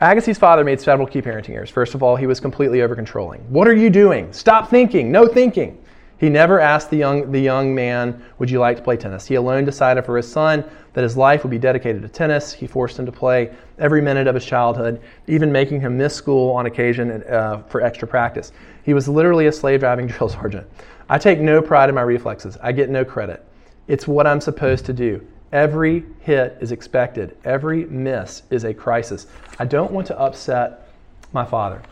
Agassi's 0.00 0.36
father 0.36 0.64
made 0.64 0.80
several 0.80 1.06
key 1.06 1.22
parenting 1.22 1.50
errors. 1.50 1.70
First 1.70 1.94
of 1.94 2.02
all, 2.02 2.16
he 2.16 2.26
was 2.26 2.40
completely 2.40 2.82
over 2.82 2.96
controlling. 2.96 3.42
What 3.42 3.68
are 3.68 3.72
you 3.72 3.88
doing? 3.88 4.32
Stop 4.32 4.68
thinking. 4.68 5.12
No 5.12 5.28
thinking. 5.28 5.80
He 6.18 6.28
never 6.28 6.58
asked 6.58 6.90
the 6.90 6.96
young, 6.96 7.30
the 7.30 7.38
young 7.38 7.72
man, 7.72 8.20
Would 8.40 8.50
you 8.50 8.58
like 8.58 8.76
to 8.78 8.82
play 8.82 8.96
tennis? 8.96 9.26
He 9.26 9.36
alone 9.36 9.64
decided 9.64 10.04
for 10.04 10.16
his 10.16 10.28
son 10.28 10.64
that 10.94 11.04
his 11.04 11.16
life 11.16 11.44
would 11.44 11.50
be 11.50 11.58
dedicated 11.58 12.02
to 12.02 12.08
tennis. 12.08 12.52
He 12.52 12.66
forced 12.66 12.98
him 12.98 13.06
to 13.06 13.12
play 13.12 13.54
every 13.78 14.02
minute 14.02 14.26
of 14.26 14.34
his 14.34 14.44
childhood, 14.44 15.00
even 15.28 15.52
making 15.52 15.80
him 15.80 15.96
miss 15.96 16.16
school 16.16 16.52
on 16.56 16.66
occasion 16.66 17.22
uh, 17.30 17.62
for 17.68 17.80
extra 17.80 18.08
practice. 18.08 18.50
He 18.82 18.92
was 18.92 19.06
literally 19.08 19.46
a 19.46 19.52
slave 19.52 19.78
driving 19.78 20.06
drill 20.08 20.30
sergeant. 20.30 20.66
I 21.10 21.18
take 21.18 21.40
no 21.40 21.60
pride 21.60 21.88
in 21.88 21.96
my 21.96 22.02
reflexes, 22.02 22.56
I 22.62 22.70
get 22.70 22.88
no 22.88 23.04
credit. 23.04 23.44
It's 23.88 24.06
what 24.06 24.28
I'm 24.28 24.40
supposed 24.40 24.86
to 24.86 24.92
do. 24.92 25.26
Every 25.50 26.04
hit 26.20 26.56
is 26.60 26.70
expected, 26.70 27.36
every 27.42 27.84
miss 27.86 28.44
is 28.50 28.62
a 28.62 28.72
crisis. 28.72 29.26
I 29.58 29.64
don't 29.64 29.90
want 29.90 30.06
to 30.06 30.18
upset 30.20 30.88
my 31.32 31.44
father. 31.44 31.82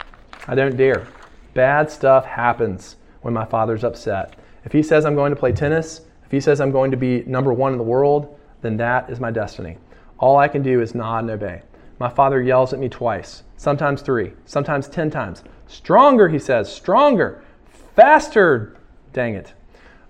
I 0.47 0.55
don't 0.55 0.77
dare. 0.77 1.09
Bad 1.53 1.91
stuff 1.91 2.27
happens 2.27 2.95
when 3.23 3.35
my 3.35 3.45
father's 3.45 3.83
upset. 3.83 4.39
If 4.65 4.71
he 4.71 4.85
says 4.85 5.05
I'm 5.05 5.17
going 5.17 5.31
to 5.31 5.41
play 5.41 5.51
tennis, 5.51 6.03
if 6.25 6.31
he 6.31 6.39
says 6.39 6.61
I'm 6.61 6.71
going 6.71 6.93
to 6.93 6.97
be 6.97 7.25
number 7.27 7.53
one 7.53 7.73
in 7.73 7.79
the 7.79 7.83
world, 7.83 8.39
then 8.63 8.77
that 8.77 9.11
is 9.11 9.19
my 9.19 9.33
destiny. 9.33 9.79
All 10.21 10.37
I 10.37 10.47
can 10.47 10.63
do 10.63 10.81
is 10.81 10.95
nod 10.95 11.25
and 11.25 11.31
obey. 11.31 11.63
My 11.99 12.09
father 12.09 12.41
yells 12.41 12.73
at 12.73 12.79
me 12.79 12.89
twice, 12.89 13.43
sometimes 13.57 14.01
three, 14.01 14.35
sometimes 14.45 14.87
ten 14.87 15.11
times. 15.11 15.43
Stronger, 15.67 16.29
he 16.29 16.39
says, 16.39 16.73
stronger, 16.73 17.43
faster, 17.97 18.78
dang 19.13 19.35
it. 19.35 19.53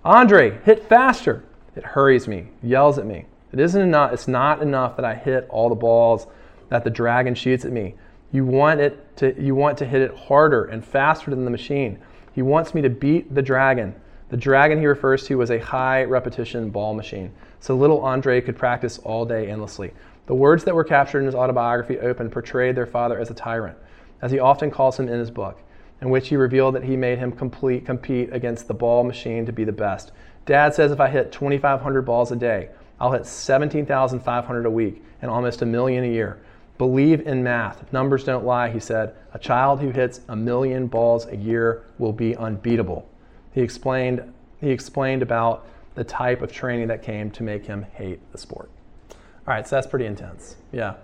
Andre, 0.03 0.59
hit 0.63 0.87
faster. 0.87 1.43
It 1.75 1.83
hurries 1.83 2.27
me, 2.27 2.47
yells 2.61 2.97
at 2.97 3.05
me. 3.05 3.25
It 3.51 3.59
isn't 3.59 3.81
enough, 3.81 4.13
it's 4.13 4.27
not 4.27 4.61
enough 4.61 4.95
that 4.95 5.05
I 5.05 5.15
hit 5.15 5.47
all 5.49 5.69
the 5.69 5.75
balls 5.75 6.27
that 6.69 6.83
the 6.83 6.89
dragon 6.89 7.35
shoots 7.35 7.65
at 7.65 7.71
me. 7.71 7.95
You 8.31 8.45
want 8.45 8.79
it 8.79 9.17
to 9.17 9.41
you 9.41 9.55
want 9.55 9.77
to 9.79 9.85
hit 9.85 10.01
it 10.01 10.15
harder 10.15 10.65
and 10.65 10.85
faster 10.85 11.31
than 11.31 11.45
the 11.45 11.51
machine. 11.51 11.99
He 12.33 12.41
wants 12.41 12.73
me 12.73 12.81
to 12.83 12.89
beat 12.89 13.33
the 13.33 13.41
dragon. 13.41 13.95
The 14.29 14.37
dragon 14.37 14.79
he 14.79 14.85
refers 14.85 15.25
to 15.25 15.37
was 15.37 15.49
a 15.49 15.57
high 15.57 16.03
repetition 16.03 16.69
ball 16.69 16.93
machine, 16.93 17.33
so 17.59 17.75
little 17.75 18.01
Andre 18.01 18.39
could 18.41 18.55
practice 18.55 18.99
all 18.99 19.25
day 19.25 19.49
endlessly. 19.49 19.91
The 20.27 20.35
words 20.35 20.63
that 20.65 20.75
were 20.75 20.83
captured 20.83 21.21
in 21.21 21.25
his 21.25 21.33
autobiography 21.33 21.97
open 21.99 22.29
portrayed 22.29 22.75
their 22.75 22.85
father 22.85 23.19
as 23.19 23.31
a 23.31 23.33
tyrant, 23.33 23.75
as 24.21 24.31
he 24.31 24.37
often 24.37 24.69
calls 24.69 24.99
him 24.99 25.07
in 25.07 25.17
his 25.17 25.31
book, 25.31 25.57
in 26.01 26.09
which 26.09 26.29
he 26.29 26.35
revealed 26.35 26.75
that 26.75 26.83
he 26.83 26.95
made 26.95 27.19
him 27.19 27.31
complete, 27.31 27.85
compete 27.85 28.29
against 28.31 28.67
the 28.67 28.73
ball 28.73 29.03
machine 29.03 29.45
to 29.45 29.51
be 29.51 29.63
the 29.63 29.71
best. 29.71 30.11
Dad 30.45 30.73
says 30.73 30.91
if 30.91 30.99
I 30.99 31.09
hit 31.09 31.31
2,500 31.31 32.01
balls 32.03 32.31
a 32.31 32.35
day, 32.35 32.69
I'll 32.99 33.11
hit 33.11 33.25
17,500 33.25 34.65
a 34.65 34.69
week 34.69 35.03
and 35.21 35.29
almost 35.29 35.61
a 35.61 35.65
million 35.65 36.03
a 36.03 36.07
year. 36.07 36.39
Believe 36.77 37.27
in 37.27 37.43
math. 37.43 37.91
Numbers 37.91 38.23
don't 38.23 38.45
lie, 38.45 38.69
he 38.69 38.79
said. 38.79 39.13
A 39.33 39.39
child 39.39 39.81
who 39.81 39.89
hits 39.91 40.21
a 40.29 40.35
million 40.35 40.87
balls 40.87 41.25
a 41.27 41.35
year 41.35 41.83
will 41.97 42.13
be 42.13 42.35
unbeatable. 42.37 43.07
He 43.53 43.61
explained, 43.61 44.33
he 44.61 44.69
explained 44.69 45.21
about 45.21 45.67
the 45.95 46.03
type 46.05 46.41
of 46.41 46.51
training 46.51 46.87
that 46.87 47.03
came 47.03 47.29
to 47.31 47.43
make 47.43 47.65
him 47.65 47.85
hate 47.93 48.19
the 48.31 48.37
sport. 48.37 48.69
All 49.11 49.53
right, 49.53 49.67
so 49.67 49.75
that's 49.75 49.87
pretty 49.87 50.05
intense. 50.05 50.55
Yeah. 50.71 50.95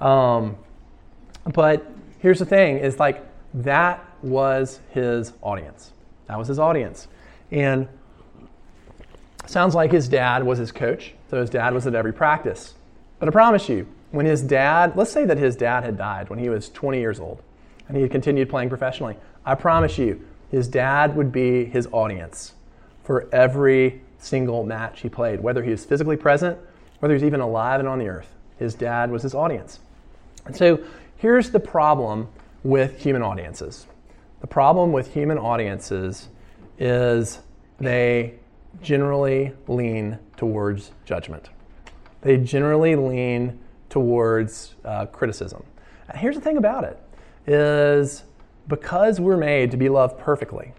Um, 0.00 0.56
but 1.52 1.90
here's 2.18 2.38
the 2.38 2.46
thing 2.46 2.78
is 2.78 3.00
like 3.00 3.26
that 3.54 4.05
was 4.22 4.80
his 4.90 5.32
audience. 5.42 5.92
That 6.26 6.38
was 6.38 6.48
his 6.48 6.58
audience. 6.58 7.08
And 7.50 7.88
sounds 9.46 9.74
like 9.74 9.92
his 9.92 10.08
dad 10.08 10.44
was 10.44 10.58
his 10.58 10.72
coach. 10.72 11.14
So 11.30 11.40
his 11.40 11.50
dad 11.50 11.72
was 11.74 11.86
at 11.86 11.94
every 11.94 12.12
practice. 12.12 12.74
But 13.18 13.28
I 13.28 13.32
promise 13.32 13.68
you, 13.68 13.86
when 14.10 14.26
his 14.26 14.42
dad, 14.42 14.96
let's 14.96 15.12
say 15.12 15.24
that 15.24 15.38
his 15.38 15.56
dad 15.56 15.84
had 15.84 15.96
died 15.96 16.30
when 16.30 16.38
he 16.38 16.48
was 16.48 16.68
20 16.70 16.98
years 16.98 17.20
old 17.20 17.42
and 17.88 17.96
he 17.96 18.02
had 18.02 18.10
continued 18.10 18.48
playing 18.48 18.68
professionally, 18.68 19.16
I 19.44 19.54
promise 19.54 19.98
you, 19.98 20.26
his 20.50 20.68
dad 20.68 21.16
would 21.16 21.32
be 21.32 21.64
his 21.64 21.88
audience 21.92 22.54
for 23.04 23.28
every 23.32 24.00
single 24.18 24.64
match 24.64 25.00
he 25.00 25.08
played, 25.08 25.40
whether 25.40 25.62
he 25.62 25.70
was 25.70 25.84
physically 25.84 26.16
present, 26.16 26.58
whether 26.98 27.14
he 27.14 27.16
was 27.16 27.24
even 27.24 27.40
alive 27.40 27.80
and 27.80 27.88
on 27.88 27.98
the 27.98 28.08
earth. 28.08 28.32
His 28.58 28.74
dad 28.74 29.10
was 29.10 29.22
his 29.22 29.34
audience. 29.34 29.80
And 30.46 30.56
so 30.56 30.80
here's 31.16 31.50
the 31.50 31.60
problem 31.60 32.28
with 32.62 33.00
human 33.00 33.22
audiences 33.22 33.86
the 34.46 34.52
problem 34.52 34.92
with 34.92 35.12
human 35.12 35.38
audiences 35.38 36.28
is 36.78 37.40
they 37.80 38.34
generally 38.80 39.52
lean 39.66 40.20
towards 40.36 40.92
judgment. 41.04 41.50
They 42.20 42.36
generally 42.36 42.94
lean 42.94 43.58
towards 43.88 44.76
uh, 44.84 45.06
criticism. 45.06 45.64
And 46.08 46.16
here's 46.16 46.36
the 46.36 46.40
thing 46.40 46.58
about 46.58 46.84
it 46.84 46.96
is 47.48 48.22
because 48.68 49.18
we're 49.18 49.36
made 49.36 49.72
to 49.72 49.76
be 49.76 49.88
loved 49.88 50.16
perfectly, 50.16 50.72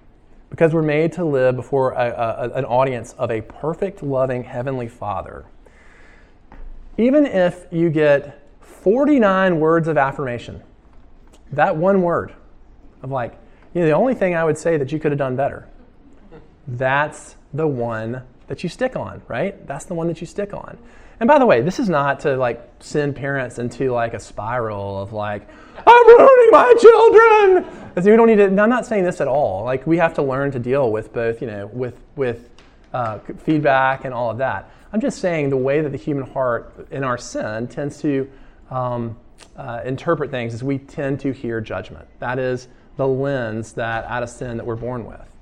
because 0.49 0.73
we're 0.73 0.82
made 0.82 1.12
to 1.13 1.25
live 1.25 1.58
before 1.58 1.91
a, 1.91 2.08
a, 2.08 2.49
an 2.51 2.63
audience 2.63 3.15
of 3.17 3.32
a 3.32 3.41
perfect, 3.41 4.01
loving 4.01 4.45
Heavenly 4.45 4.88
Father, 4.88 5.43
even 6.97 7.25
if 7.25 7.65
you 7.69 7.89
get 7.89 8.47
49 8.62 9.60
words 9.60 9.89
of 9.89 9.97
affirmation, 9.97 10.63
that 11.51 11.75
one 11.75 12.01
word 12.01 12.34
of 13.03 13.12
like, 13.12 13.38
you 13.77 13.83
know, 13.83 13.89
the 13.89 13.95
only 13.95 14.15
thing 14.15 14.35
I 14.35 14.43
would 14.43 14.57
say 14.57 14.77
that 14.77 14.91
you 14.91 14.99
could 14.99 15.11
have 15.11 15.19
done 15.19 15.35
better, 15.35 15.67
that's 16.67 17.35
the 17.53 17.67
one 17.67 18.23
that 18.47 18.63
you 18.63 18.69
stick 18.69 18.95
on, 18.95 19.21
right? 19.27 19.67
That's 19.67 19.85
the 19.85 19.93
one 19.93 20.07
that 20.07 20.19
you 20.19 20.25
stick 20.25 20.51
on. 20.51 20.79
And 21.19 21.27
by 21.27 21.37
the 21.37 21.45
way, 21.45 21.61
this 21.61 21.77
is 21.77 21.87
not 21.87 22.19
to 22.21 22.37
like 22.37 22.67
send 22.79 23.15
parents 23.15 23.59
into 23.59 23.91
like 23.91 24.15
a 24.15 24.19
spiral 24.19 24.99
of 24.99 25.13
like, 25.13 25.47
I'm 25.85 26.07
ruining 26.07 26.51
my 26.51 26.73
children. 26.79 27.65
We 27.95 28.15
don't 28.15 28.27
need 28.27 28.37
to. 28.37 28.45
I'm 28.45 28.69
not 28.69 28.87
saying 28.87 29.03
this 29.03 29.21
at 29.21 29.27
all. 29.27 29.63
Like 29.63 29.85
we 29.85 29.97
have 29.97 30.15
to 30.15 30.23
learn 30.23 30.51
to 30.51 30.59
deal 30.59 30.91
with 30.91 31.13
both, 31.13 31.39
you 31.39 31.47
know, 31.47 31.67
with 31.67 31.99
with 32.15 32.49
uh, 32.93 33.19
feedback 33.19 34.05
and 34.05 34.13
all 34.13 34.31
of 34.31 34.39
that. 34.39 34.71
I'm 34.91 35.01
just 35.01 35.19
saying 35.19 35.49
the 35.51 35.57
way 35.57 35.81
that 35.81 35.91
the 35.91 35.97
human 35.97 36.25
heart 36.31 36.87
in 36.89 37.03
our 37.03 37.17
sin 37.17 37.67
tends 37.67 38.01
to 38.01 38.27
um, 38.71 39.17
uh, 39.55 39.81
interpret 39.85 40.31
things 40.31 40.55
is 40.55 40.63
we 40.63 40.79
tend 40.79 41.19
to 41.19 41.31
hear 41.31 41.61
judgment. 41.61 42.07
That 42.19 42.39
is 42.39 42.67
the 42.97 43.07
lens 43.07 43.73
that 43.73 44.05
out 44.05 44.23
of 44.23 44.29
sin 44.29 44.57
that 44.57 44.65
we're 44.65 44.75
born 44.75 45.05
with. 45.05 45.33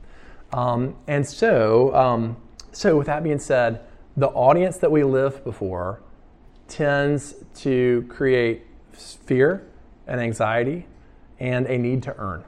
Um, 0.53 0.95
and 1.07 1.25
so, 1.25 1.93
um, 1.95 2.37
so 2.71 2.97
with 2.97 3.07
that 3.07 3.23
being 3.23 3.39
said 3.39 3.81
the 4.17 4.27
audience 4.27 4.77
that 4.77 4.91
we 4.91 5.03
live 5.03 5.43
before 5.43 6.01
tends 6.67 7.35
to 7.55 8.05
create 8.09 8.65
fear 8.93 9.67
and 10.07 10.21
anxiety 10.21 10.85
and 11.39 11.65
a 11.67 11.77
need 11.77 12.01
to 12.03 12.15
earn, 12.17 12.43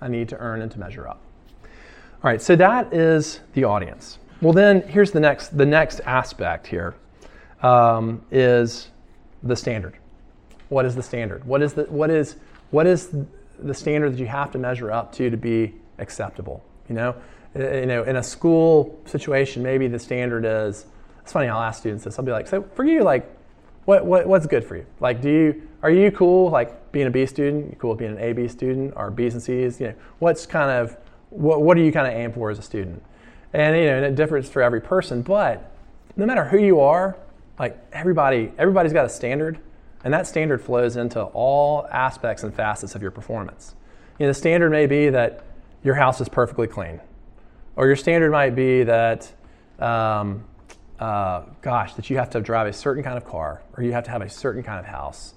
a 0.00 0.08
need 0.08 0.28
to 0.28 0.36
earn 0.38 0.60
and 0.60 0.70
to 0.72 0.78
measure 0.78 1.08
up. 1.08 1.20
All 1.62 2.30
right, 2.30 2.40
so 2.40 2.54
that 2.56 2.92
is 2.92 3.40
the 3.54 3.64
audience. 3.64 4.18
Well, 4.42 4.52
then 4.52 4.82
here's 4.82 5.10
the 5.10 5.20
next 5.20 5.56
the 5.56 5.64
next 5.64 6.00
aspect 6.00 6.66
here 6.66 6.94
um, 7.62 8.22
is 8.30 8.88
the 9.42 9.56
standard. 9.56 9.96
What 10.68 10.84
is 10.84 10.94
the 10.94 11.02
standard? 11.02 11.44
What 11.44 11.62
is 11.62 11.72
the 11.72 11.84
what 11.84 12.10
is 12.10 12.36
what 12.70 12.86
is 12.86 13.14
the 13.58 13.74
standard 13.74 14.12
that 14.12 14.18
you 14.18 14.26
have 14.26 14.50
to 14.52 14.58
measure 14.58 14.90
up 14.90 15.12
to 15.14 15.30
to 15.30 15.36
be 15.36 15.74
acceptable? 15.98 16.62
You 16.88 16.94
know, 16.94 17.16
you 17.54 17.86
know, 17.86 18.02
in 18.02 18.16
a 18.16 18.22
school 18.22 19.00
situation, 19.06 19.62
maybe 19.62 19.88
the 19.88 19.98
standard 19.98 20.44
is 20.44 20.86
it's 21.22 21.32
funny, 21.32 21.48
I'll 21.48 21.60
ask 21.60 21.80
students 21.80 22.04
this. 22.04 22.20
I'll 22.20 22.24
be 22.24 22.30
like, 22.30 22.46
so 22.46 22.62
for 22.74 22.84
you, 22.84 23.02
like, 23.02 23.28
what, 23.84 24.06
what 24.06 24.26
what's 24.26 24.46
good 24.46 24.64
for 24.64 24.76
you? 24.76 24.86
Like, 25.00 25.20
do 25.20 25.28
you 25.28 25.68
are 25.82 25.90
you 25.90 26.10
cool 26.10 26.50
like 26.50 26.92
being 26.92 27.06
a 27.06 27.10
B 27.10 27.26
student? 27.26 27.70
You 27.70 27.76
cool 27.76 27.90
with 27.90 27.98
being 27.98 28.12
an 28.12 28.18
AB 28.18 28.46
student 28.48 28.94
or 28.96 29.10
B's 29.10 29.34
and 29.34 29.42
C's? 29.42 29.80
You 29.80 29.88
know, 29.88 29.94
what's 30.18 30.46
kind 30.46 30.70
of 30.70 30.96
what 31.30 31.62
what 31.62 31.76
do 31.76 31.82
you 31.82 31.92
kind 31.92 32.06
of 32.06 32.12
aim 32.12 32.32
for 32.32 32.50
as 32.50 32.58
a 32.58 32.62
student? 32.62 33.02
And 33.52 33.76
you 33.76 33.86
know, 33.86 33.96
and 33.96 34.04
it 34.04 34.14
differs 34.14 34.48
for 34.48 34.62
every 34.62 34.80
person. 34.80 35.22
But 35.22 35.72
no 36.16 36.26
matter 36.26 36.44
who 36.44 36.58
you 36.58 36.80
are, 36.80 37.16
like 37.58 37.78
everybody 37.92 38.52
everybody's 38.58 38.92
got 38.92 39.04
a 39.04 39.08
standard, 39.08 39.58
and 40.06 40.14
that 40.14 40.24
standard 40.24 40.62
flows 40.62 40.94
into 40.94 41.20
all 41.20 41.84
aspects 41.90 42.44
and 42.44 42.54
facets 42.54 42.94
of 42.94 43.02
your 43.02 43.10
performance. 43.10 43.74
You 44.20 44.26
know, 44.26 44.30
the 44.30 44.34
standard 44.34 44.70
may 44.70 44.86
be 44.86 45.08
that 45.08 45.42
your 45.82 45.96
house 45.96 46.20
is 46.20 46.28
perfectly 46.28 46.68
clean, 46.68 47.00
or 47.74 47.88
your 47.88 47.96
standard 47.96 48.30
might 48.30 48.54
be 48.54 48.84
that 48.84 49.32
um, 49.80 50.44
uh, 51.00 51.42
gosh, 51.60 51.94
that 51.94 52.08
you 52.08 52.18
have 52.18 52.30
to 52.30 52.40
drive 52.40 52.68
a 52.68 52.72
certain 52.72 53.02
kind 53.02 53.16
of 53.16 53.24
car 53.24 53.64
or 53.76 53.82
you 53.82 53.90
have 53.94 54.04
to 54.04 54.12
have 54.12 54.22
a 54.22 54.30
certain 54.30 54.62
kind 54.62 54.78
of 54.78 54.86
house. 54.86 55.34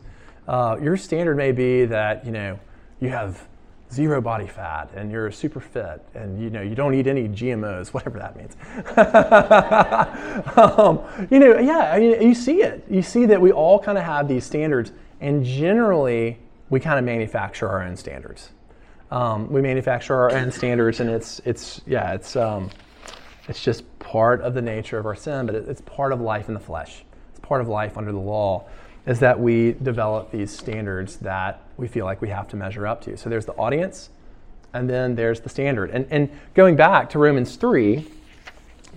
Uh, 0.47 0.77
your 0.79 0.97
standard 0.97 1.35
may 1.35 1.51
be 1.51 1.85
that 1.85 2.23
you 2.23 2.31
know 2.31 2.59
you 2.99 3.09
have 3.09 3.48
zero 3.91 4.21
body 4.21 4.47
fat 4.47 4.89
and 4.95 5.11
you're 5.11 5.31
super 5.31 5.59
fit 5.59 6.05
and 6.13 6.39
you 6.39 6.51
know 6.51 6.61
you 6.61 6.75
don't 6.75 6.93
eat 6.93 7.07
any 7.07 7.27
GMOs, 7.27 7.87
whatever 7.93 8.19
that 8.19 8.35
means. 8.35 8.55
um, 10.57 11.01
you 11.31 11.39
know, 11.39 11.59
yeah, 11.59 11.91
I 11.93 11.99
mean, 11.99 12.21
you 12.21 12.35
see 12.35 12.61
it. 12.61 12.85
You 12.89 13.01
see 13.01 13.25
that 13.25 13.41
we 13.41 13.51
all 13.51 13.79
kind 13.79 13.97
of 13.97 14.03
have 14.03 14.27
these 14.27 14.45
standards, 14.45 14.91
and 15.21 15.43
generally 15.43 16.37
we 16.69 16.79
kind 16.79 16.99
of 16.99 17.05
manufacture 17.05 17.67
our 17.67 17.83
own 17.83 17.97
standards. 17.97 18.49
Um, 19.11 19.51
we 19.51 19.61
manufacture 19.61 20.15
our 20.15 20.31
own 20.33 20.51
standards, 20.51 20.99
and 20.99 21.09
it's 21.09 21.41
it's 21.45 21.81
yeah, 21.87 22.13
it's 22.13 22.35
um, 22.35 22.69
it's 23.47 23.63
just 23.63 23.83
part 23.99 24.41
of 24.41 24.53
the 24.53 24.61
nature 24.61 24.99
of 24.99 25.05
our 25.07 25.15
sin, 25.15 25.47
but 25.47 25.55
it, 25.55 25.67
it's 25.67 25.81
part 25.81 26.13
of 26.13 26.21
life 26.21 26.47
in 26.47 26.53
the 26.53 26.59
flesh. 26.59 27.03
It's 27.31 27.39
part 27.39 27.61
of 27.61 27.67
life 27.67 27.97
under 27.97 28.11
the 28.11 28.19
law 28.19 28.65
is 29.05 29.19
that 29.19 29.39
we 29.39 29.73
develop 29.73 30.29
these 30.31 30.55
standards 30.55 31.17
that 31.17 31.63
we 31.79 31.87
feel 31.87 32.05
like 32.05 32.21
we 32.21 32.29
have 32.29 32.47
to 32.49 32.55
measure 32.55 32.85
up 32.85 33.01
to. 33.01 33.17
So 33.17 33.29
there's 33.29 33.45
the 33.45 33.53
audience, 33.53 34.09
and 34.73 34.89
then 34.89 35.15
there's 35.15 35.39
the 35.39 35.49
standard. 35.49 35.89
And, 35.89 36.05
and 36.11 36.29
going 36.53 36.75
back 36.75 37.09
to 37.11 37.19
Romans 37.19 37.55
3, 37.55 38.05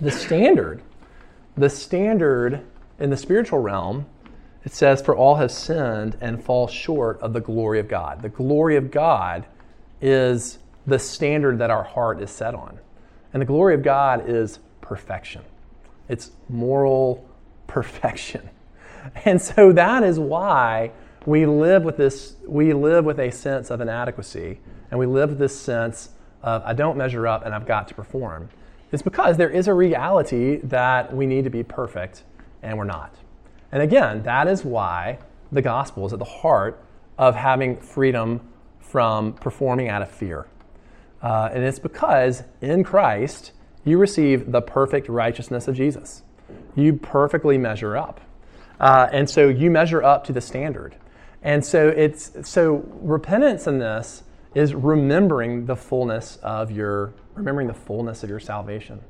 the 0.01 0.11
standard, 0.11 0.81
the 1.55 1.69
standard 1.69 2.61
in 2.99 3.09
the 3.09 3.17
spiritual 3.17 3.59
realm, 3.59 4.05
it 4.65 4.73
says, 4.73 5.01
For 5.01 5.15
all 5.15 5.35
have 5.35 5.51
sinned 5.51 6.17
and 6.21 6.43
fall 6.43 6.67
short 6.67 7.19
of 7.21 7.33
the 7.33 7.41
glory 7.41 7.79
of 7.79 7.87
God. 7.87 8.21
The 8.21 8.29
glory 8.29 8.75
of 8.75 8.91
God 8.91 9.45
is 10.01 10.59
the 10.85 10.99
standard 10.99 11.59
that 11.59 11.69
our 11.69 11.83
heart 11.83 12.21
is 12.21 12.29
set 12.29 12.53
on. 12.53 12.79
And 13.33 13.41
the 13.41 13.45
glory 13.45 13.73
of 13.73 13.83
God 13.83 14.29
is 14.29 14.59
perfection, 14.81 15.41
it's 16.09 16.31
moral 16.49 17.27
perfection. 17.67 18.49
And 19.25 19.41
so 19.41 19.73
that 19.73 20.03
is 20.03 20.17
why 20.17 20.91
we 21.25 21.45
live 21.45 21.83
with 21.83 21.97
this, 21.97 22.35
we 22.47 22.73
live 22.73 23.05
with 23.05 23.19
a 23.19 23.31
sense 23.31 23.71
of 23.71 23.81
inadequacy, 23.81 24.59
and 24.91 24.99
we 24.99 25.05
live 25.05 25.29
with 25.29 25.39
this 25.39 25.59
sense 25.59 26.09
of 26.41 26.61
I 26.65 26.73
don't 26.73 26.97
measure 26.97 27.27
up 27.27 27.45
and 27.45 27.55
I've 27.55 27.65
got 27.65 27.87
to 27.87 27.93
perform. 27.93 28.49
It's 28.91 29.01
because 29.01 29.37
there 29.37 29.49
is 29.49 29.67
a 29.67 29.73
reality 29.73 30.57
that 30.63 31.15
we 31.15 31.25
need 31.25 31.45
to 31.45 31.49
be 31.49 31.63
perfect 31.63 32.23
and 32.61 32.77
we're 32.77 32.83
not. 32.83 33.15
And 33.71 33.81
again, 33.81 34.21
that 34.23 34.47
is 34.47 34.63
why 34.63 35.17
the 35.51 35.61
gospel 35.61 36.05
is 36.05 36.13
at 36.13 36.19
the 36.19 36.25
heart 36.25 36.83
of 37.17 37.35
having 37.35 37.77
freedom 37.77 38.41
from 38.79 39.33
performing 39.33 39.89
out 39.89 40.01
of 40.01 40.11
fear. 40.11 40.47
Uh, 41.21 41.49
and 41.51 41.63
it's 41.63 41.79
because 41.79 42.43
in 42.61 42.83
Christ, 42.83 43.51
you 43.85 43.97
receive 43.97 44.51
the 44.51 44.61
perfect 44.61 45.09
righteousness 45.09 45.67
of 45.67 45.75
Jesus. 45.75 46.21
You 46.75 46.93
perfectly 46.93 47.57
measure 47.57 47.97
up. 47.97 48.21
Uh, 48.79 49.07
and 49.11 49.29
so 49.29 49.47
you 49.47 49.71
measure 49.71 50.03
up 50.03 50.25
to 50.25 50.33
the 50.33 50.41
standard. 50.41 50.95
And 51.43 51.63
so 51.63 51.89
it's 51.89 52.31
so 52.49 52.85
repentance 53.01 53.67
in 53.67 53.77
this 53.77 54.23
is 54.55 54.73
remembering 54.73 55.65
the 55.65 55.75
fullness 55.75 56.37
of 56.41 56.71
your 56.71 57.13
remembering 57.35 57.67
the 57.67 57.73
fullness 57.73 58.23
of 58.23 58.29
your 58.29 58.39
salvation. 58.39 59.01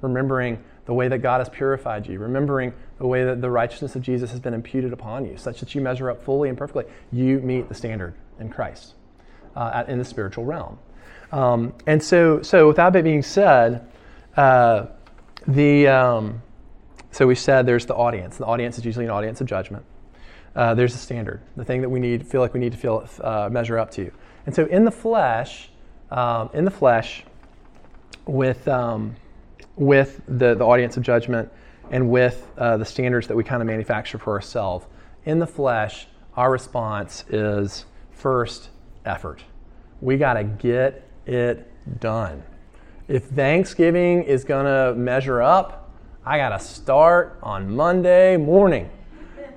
Remembering 0.00 0.62
the 0.86 0.94
way 0.94 1.08
that 1.08 1.18
God 1.18 1.40
has 1.40 1.48
purified 1.48 2.06
you, 2.06 2.18
remembering 2.18 2.72
the 2.98 3.06
way 3.06 3.24
that 3.24 3.40
the 3.40 3.50
righteousness 3.50 3.96
of 3.96 4.02
Jesus 4.02 4.30
has 4.30 4.40
been 4.40 4.54
imputed 4.54 4.92
upon 4.92 5.26
you, 5.26 5.36
such 5.36 5.60
that 5.60 5.74
you 5.74 5.80
measure 5.80 6.10
up 6.10 6.22
fully 6.22 6.48
and 6.48 6.56
perfectly. 6.56 6.84
You 7.12 7.40
meet 7.40 7.68
the 7.68 7.74
standard 7.74 8.14
in 8.38 8.48
Christ 8.48 8.94
uh, 9.56 9.84
in 9.88 9.98
the 9.98 10.04
spiritual 10.04 10.44
realm. 10.44 10.78
Um, 11.32 11.74
and 11.86 12.02
so, 12.02 12.42
so 12.42 12.68
with 12.68 12.76
that 12.76 12.92
being 12.92 13.22
said, 13.22 13.86
uh, 14.36 14.86
the 15.46 15.88
um, 15.88 16.42
so 17.10 17.26
we 17.26 17.34
said 17.34 17.66
there's 17.66 17.86
the 17.86 17.94
audience. 17.94 18.36
The 18.36 18.46
audience 18.46 18.78
is 18.78 18.84
usually 18.84 19.04
an 19.04 19.10
audience 19.10 19.40
of 19.40 19.46
judgment. 19.46 19.84
Uh, 20.56 20.74
there's 20.74 20.94
a 20.94 20.98
standard, 20.98 21.40
the 21.56 21.64
thing 21.64 21.80
that 21.80 21.88
we 21.88 22.00
need 22.00 22.26
feel 22.26 22.40
like 22.40 22.52
we 22.52 22.60
need 22.60 22.72
to 22.72 22.78
feel 22.78 23.08
uh, 23.20 23.48
measure 23.50 23.78
up 23.78 23.90
to. 23.92 24.10
And 24.46 24.54
so 24.54 24.66
in 24.66 24.84
the 24.84 24.90
flesh, 24.90 25.70
um, 26.10 26.50
in 26.52 26.64
the 26.64 26.70
flesh, 26.70 27.24
with 28.26 28.66
um, 28.68 29.16
with 29.76 30.20
the, 30.28 30.54
the 30.54 30.64
audience 30.64 30.96
of 30.96 31.02
judgment 31.02 31.50
and 31.90 32.10
with 32.10 32.46
uh, 32.58 32.76
the 32.76 32.84
standards 32.84 33.26
that 33.28 33.36
we 33.36 33.42
kind 33.42 33.62
of 33.62 33.66
manufacture 33.66 34.18
for 34.18 34.34
ourselves, 34.34 34.86
in 35.24 35.38
the 35.38 35.46
flesh, 35.46 36.06
our 36.36 36.50
response 36.50 37.24
is 37.28 37.84
first 38.10 38.70
effort. 39.04 39.42
We 40.00 40.16
got 40.16 40.34
to 40.34 40.44
get 40.44 41.08
it 41.26 41.66
done. 42.00 42.42
If 43.08 43.24
Thanksgiving 43.24 44.22
is 44.22 44.44
going 44.44 44.66
to 44.66 44.94
measure 44.98 45.42
up, 45.42 45.90
I 46.24 46.38
got 46.38 46.50
to 46.50 46.60
start 46.64 47.38
on 47.42 47.74
Monday 47.74 48.36
morning. 48.36 48.90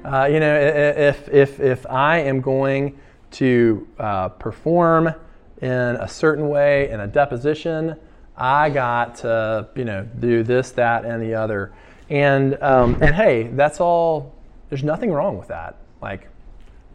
Uh, 0.04 0.26
you 0.26 0.40
know, 0.40 0.56
if, 0.56 1.30
if, 1.30 1.60
if 1.60 1.86
I 1.88 2.20
am 2.20 2.42
going 2.42 3.00
to 3.32 3.88
uh, 3.98 4.30
perform 4.30 5.14
in 5.62 5.70
a 5.72 6.08
certain 6.08 6.50
way 6.50 6.90
in 6.90 7.00
a 7.00 7.08
deposition, 7.08 7.96
I 8.36 8.70
got 8.70 9.16
to, 9.18 9.70
you 9.76 9.86
know, 9.86 10.08
do 10.20 10.44
this, 10.44 10.72
that, 10.72 11.06
and 11.06 11.22
the 11.22 11.36
other. 11.36 11.74
And, 12.10 12.62
um, 12.62 13.02
and 13.02 13.16
hey, 13.16 13.48
that's 13.54 13.80
all, 13.80 14.36
there's 14.70 14.84
nothing 14.84 15.12
wrong 15.12 15.38
with 15.38 15.48
that. 15.48 15.78
Like 16.02 16.28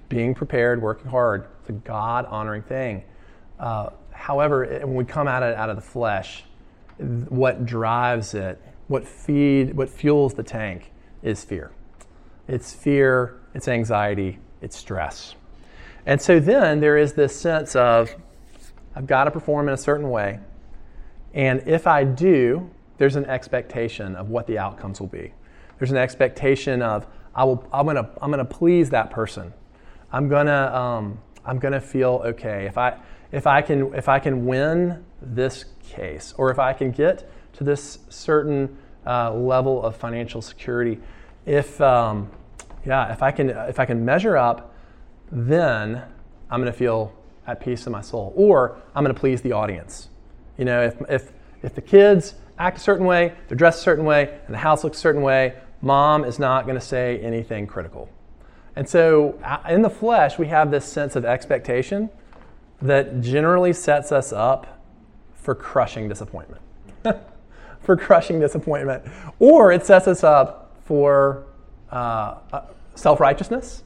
being 0.09 0.35
prepared, 0.35 0.83
working 0.83 1.11
hard, 1.11 1.47
it's 1.61 1.71
a 1.71 1.73
God 1.73 2.27
honoring 2.27 2.63
thing. 2.63 3.05
Uh, 3.59 3.91
however, 4.11 4.67
when 4.83 4.95
we 4.95 5.05
come 5.05 5.29
at 5.29 5.43
it 5.43 5.55
out 5.57 5.71
of 5.71 5.77
the 5.77 5.83
flesh, 5.83 6.45
what 7.29 7.65
drives 7.65 8.35
it 8.35 8.61
what 8.89 9.07
feed 9.07 9.75
what 9.77 9.89
fuels 9.89 10.35
the 10.35 10.43
tank 10.43 10.91
is 11.23 11.45
fear. 11.45 11.71
It's 12.49 12.73
fear, 12.73 13.41
it's 13.55 13.69
anxiety, 13.69 14.39
it's 14.63 14.77
stress. 14.77 15.35
And 16.07 16.21
so 16.21 16.41
then 16.41 16.81
there 16.81 16.97
is 16.97 17.13
this 17.13 17.39
sense 17.39 17.77
of 17.77 18.15
I've 18.97 19.07
got 19.07 19.25
to 19.25 19.31
perform 19.31 19.69
in 19.69 19.75
a 19.75 19.79
certain 19.79 20.11
way. 20.11 20.41
And 21.35 21.63
if 21.67 21.87
I 21.87 22.03
do, 22.05 22.71
there's 22.97 23.15
an 23.15 23.27
expectation 23.27 24.17
of 24.17 24.31
what 24.31 24.47
the 24.47 24.59
outcomes 24.59 25.01
will 25.01 25.09
be. 25.09 25.33
There's 25.79 25.91
an 25.91 25.97
expectation 25.97 26.83
of 26.83 27.07
I 27.35 27.45
will, 27.45 27.65
I'm 27.73 27.87
gonna 27.87 28.11
I'm 28.21 28.31
gonna 28.31 28.45
please 28.45 28.91
that 28.91 29.11
person. 29.11 29.53
I'm 30.11 30.29
gonna 30.29 30.75
um, 30.75 31.21
I'm 31.45 31.59
gonna 31.59 31.81
feel 31.81 32.23
okay 32.25 32.67
if 32.67 32.77
I 32.77 32.99
if 33.31 33.47
I 33.47 33.63
can 33.63 33.95
if 33.95 34.09
I 34.09 34.19
can 34.19 34.47
win 34.47 35.05
this 35.23 35.67
case 35.83 36.35
or 36.37 36.51
if 36.51 36.59
I 36.59 36.73
can 36.73 36.91
get 36.91 37.31
to 37.55 37.65
this 37.65 37.99
certain 38.09 38.77
uh, 39.07 39.33
level 39.33 39.83
of 39.83 39.95
financial 39.95 40.43
security. 40.43 40.99
If 41.47 41.81
um, 41.81 42.31
yeah, 42.85 43.13
if 43.13 43.23
I 43.23 43.31
can 43.31 43.51
if 43.51 43.79
I 43.79 43.85
can 43.85 44.05
measure 44.05 44.37
up, 44.37 44.75
then 45.31 46.03
I'm 46.51 46.61
going 46.61 46.73
to 46.73 46.79
feel 46.79 47.13
at 47.47 47.61
peace 47.61 47.87
in 47.87 47.93
my 47.93 48.01
soul, 48.01 48.33
or 48.37 48.77
I'm 48.95 49.05
going 49.05 49.15
to 49.15 49.21
please 49.21 49.43
the 49.43 49.53
audience. 49.53 50.09
You 50.57 50.65
know, 50.65 50.83
if 50.83 51.01
if 51.09 51.33
if 51.63 51.75
the 51.75 51.83
kids 51.83 52.35
act 52.59 52.79
a 52.79 52.81
certain 52.81 53.07
way, 53.07 53.35
they're 53.49 53.57
dressed 53.57 53.81
a 53.81 53.83
certain 53.83 54.05
way, 54.05 54.39
and 54.47 54.55
the 54.55 54.59
house 54.59 54.85
looks 54.85 54.99
a 54.99 55.01
certain 55.01 55.23
way, 55.23 55.55
mom 55.81 56.25
is 56.25 56.39
not 56.39 56.65
going 56.65 56.75
to 56.79 56.85
say 56.85 57.19
anything 57.21 57.67
critical. 57.67 58.09
And 58.77 58.89
so, 58.89 59.39
uh, 59.43 59.59
in 59.69 59.83
the 59.83 59.91
flesh, 59.91 60.39
we 60.39 60.47
have 60.49 60.71
this 60.71 60.85
sense 60.85 61.17
of 61.17 61.25
expectation 61.25 62.11
that 62.81 63.21
generally 63.21 63.73
sets 63.73 64.13
us 64.13 64.33
up 64.33 64.81
for 65.35 65.55
crushing 65.55 66.09
disappointment. 66.09 66.63
for 67.81 67.97
crushing 67.97 68.39
disappointment, 68.39 69.03
or 69.39 69.73
it 69.73 69.85
sets 69.85 70.07
us 70.07 70.23
up 70.23 70.77
for 70.85 71.47
uh, 71.91 72.37
uh 72.53 72.61
self 72.95 73.21
righteousness 73.21 73.83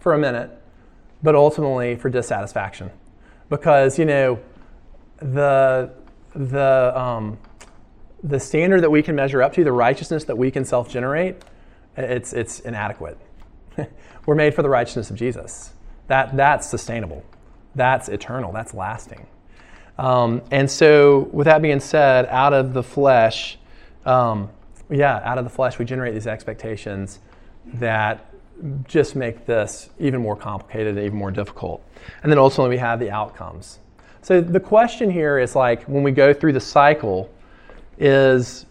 for 0.00 0.14
a 0.14 0.18
minute, 0.18 0.50
but 1.22 1.34
ultimately 1.34 1.96
for 1.96 2.08
dissatisfaction. 2.08 2.90
Because, 3.48 3.98
you 3.98 4.04
know, 4.04 4.38
the, 5.16 5.90
the, 6.34 6.92
um, 6.94 7.38
the 8.22 8.38
standard 8.38 8.82
that 8.82 8.90
we 8.90 9.02
can 9.02 9.14
measure 9.14 9.42
up 9.42 9.52
to, 9.54 9.64
the 9.64 9.72
righteousness 9.72 10.24
that 10.24 10.36
we 10.36 10.50
can 10.50 10.64
self 10.64 10.90
generate, 10.90 11.36
it's, 11.96 12.32
it's 12.32 12.60
inadequate. 12.60 13.18
We're 14.26 14.34
made 14.34 14.54
for 14.54 14.62
the 14.62 14.68
righteousness 14.68 15.10
of 15.10 15.16
Jesus. 15.16 15.72
That, 16.08 16.36
that's 16.36 16.68
sustainable, 16.68 17.24
that's 17.74 18.08
eternal, 18.08 18.52
that's 18.52 18.74
lasting. 18.74 19.26
Um, 19.96 20.42
and 20.50 20.70
so, 20.70 21.30
with 21.32 21.46
that 21.46 21.62
being 21.62 21.80
said, 21.80 22.26
out 22.26 22.52
of 22.52 22.74
the 22.74 22.82
flesh, 22.82 23.58
um, 24.04 24.50
yeah, 24.90 25.20
out 25.24 25.38
of 25.38 25.44
the 25.44 25.50
flesh, 25.50 25.78
we 25.78 25.84
generate 25.84 26.14
these 26.14 26.26
expectations 26.26 27.20
that 27.74 28.30
just 28.84 29.16
make 29.16 29.46
this 29.46 29.90
even 29.98 30.20
more 30.20 30.36
complicated 30.36 30.96
and 30.96 31.04
even 31.04 31.18
more 31.18 31.30
difficult. 31.30 31.82
And 32.22 32.30
then 32.30 32.38
ultimately, 32.38 32.76
we 32.76 32.78
have 32.78 33.00
the 33.00 33.10
outcomes. 33.10 33.78
So, 34.22 34.40
the 34.40 34.60
question 34.60 35.10
here 35.10 35.38
is 35.38 35.54
like 35.54 35.82
when 35.84 36.02
we 36.02 36.12
go 36.12 36.32
through 36.32 36.52
the 36.52 36.60
cycle, 36.60 37.30
is 37.98 38.66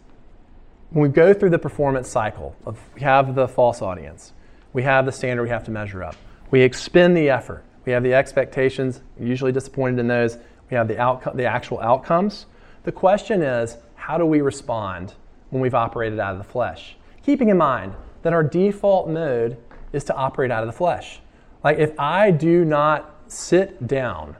when 0.89 1.03
we 1.03 1.09
go 1.09 1.33
through 1.33 1.49
the 1.49 1.59
performance 1.59 2.09
cycle 2.09 2.55
of 2.65 2.79
we 2.95 3.01
have 3.01 3.35
the 3.35 3.47
false 3.47 3.81
audience, 3.81 4.33
we 4.73 4.83
have 4.83 5.05
the 5.05 5.11
standard 5.11 5.43
we 5.43 5.49
have 5.49 5.63
to 5.65 5.71
measure 5.71 6.03
up, 6.03 6.15
we 6.51 6.61
expend 6.61 7.15
the 7.15 7.29
effort, 7.29 7.63
we 7.85 7.91
have 7.91 8.03
the 8.03 8.13
expectations, 8.13 9.01
usually 9.19 9.51
disappointed 9.51 9.99
in 9.99 10.07
those, 10.07 10.37
we 10.69 10.77
have 10.77 10.87
the, 10.87 10.99
outcome, 10.99 11.37
the 11.37 11.45
actual 11.45 11.79
outcomes. 11.79 12.45
The 12.83 12.91
question 12.91 13.41
is, 13.41 13.77
how 13.95 14.17
do 14.17 14.25
we 14.25 14.41
respond 14.41 15.13
when 15.53 15.61
we've 15.61 15.75
operated 15.75 16.19
out 16.19 16.31
of 16.31 16.39
the 16.39 16.43
flesh. 16.43 16.95
Keeping 17.23 17.49
in 17.49 17.57
mind 17.57 17.93
that 18.23 18.33
our 18.33 18.43
default 18.43 19.07
mode 19.07 19.57
is 19.91 20.03
to 20.05 20.15
operate 20.15 20.51
out 20.51 20.63
of 20.63 20.67
the 20.67 20.73
flesh. 20.73 21.19
Like 21.63 21.77
if 21.77 21.97
I 21.99 22.31
do 22.31 22.65
not 22.65 23.23
sit 23.27 23.87
down 23.87 24.35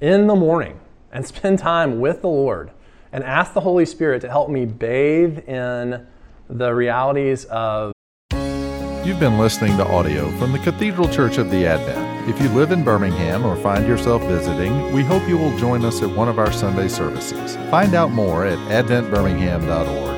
in 0.00 0.26
the 0.26 0.36
morning 0.36 0.78
and 1.10 1.26
spend 1.26 1.58
time 1.58 2.00
with 2.00 2.20
the 2.20 2.28
Lord 2.28 2.70
and 3.12 3.24
ask 3.24 3.54
the 3.54 3.60
Holy 3.60 3.86
Spirit 3.86 4.20
to 4.22 4.28
help 4.28 4.50
me 4.50 4.66
bathe 4.66 5.38
in 5.48 6.06
the 6.48 6.74
realities 6.74 7.44
of 7.46 7.92
You've 9.04 9.20
been 9.20 9.38
listening 9.38 9.76
to 9.76 9.86
audio 9.86 10.30
from 10.38 10.52
the 10.52 10.58
Cathedral 10.58 11.08
Church 11.10 11.36
of 11.36 11.50
the 11.50 11.66
Advent. 11.66 12.26
If 12.26 12.40
you 12.40 12.48
live 12.48 12.72
in 12.72 12.82
Birmingham 12.82 13.44
or 13.44 13.54
find 13.56 13.86
yourself 13.86 14.22
visiting, 14.22 14.94
we 14.94 15.02
hope 15.02 15.28
you 15.28 15.36
will 15.36 15.56
join 15.58 15.84
us 15.84 16.02
at 16.02 16.08
one 16.08 16.26
of 16.26 16.38
our 16.38 16.50
Sunday 16.50 16.88
services. 16.88 17.56
Find 17.70 17.94
out 17.94 18.12
more 18.12 18.46
at 18.46 18.58
adventbirmingham.org. 18.86 20.13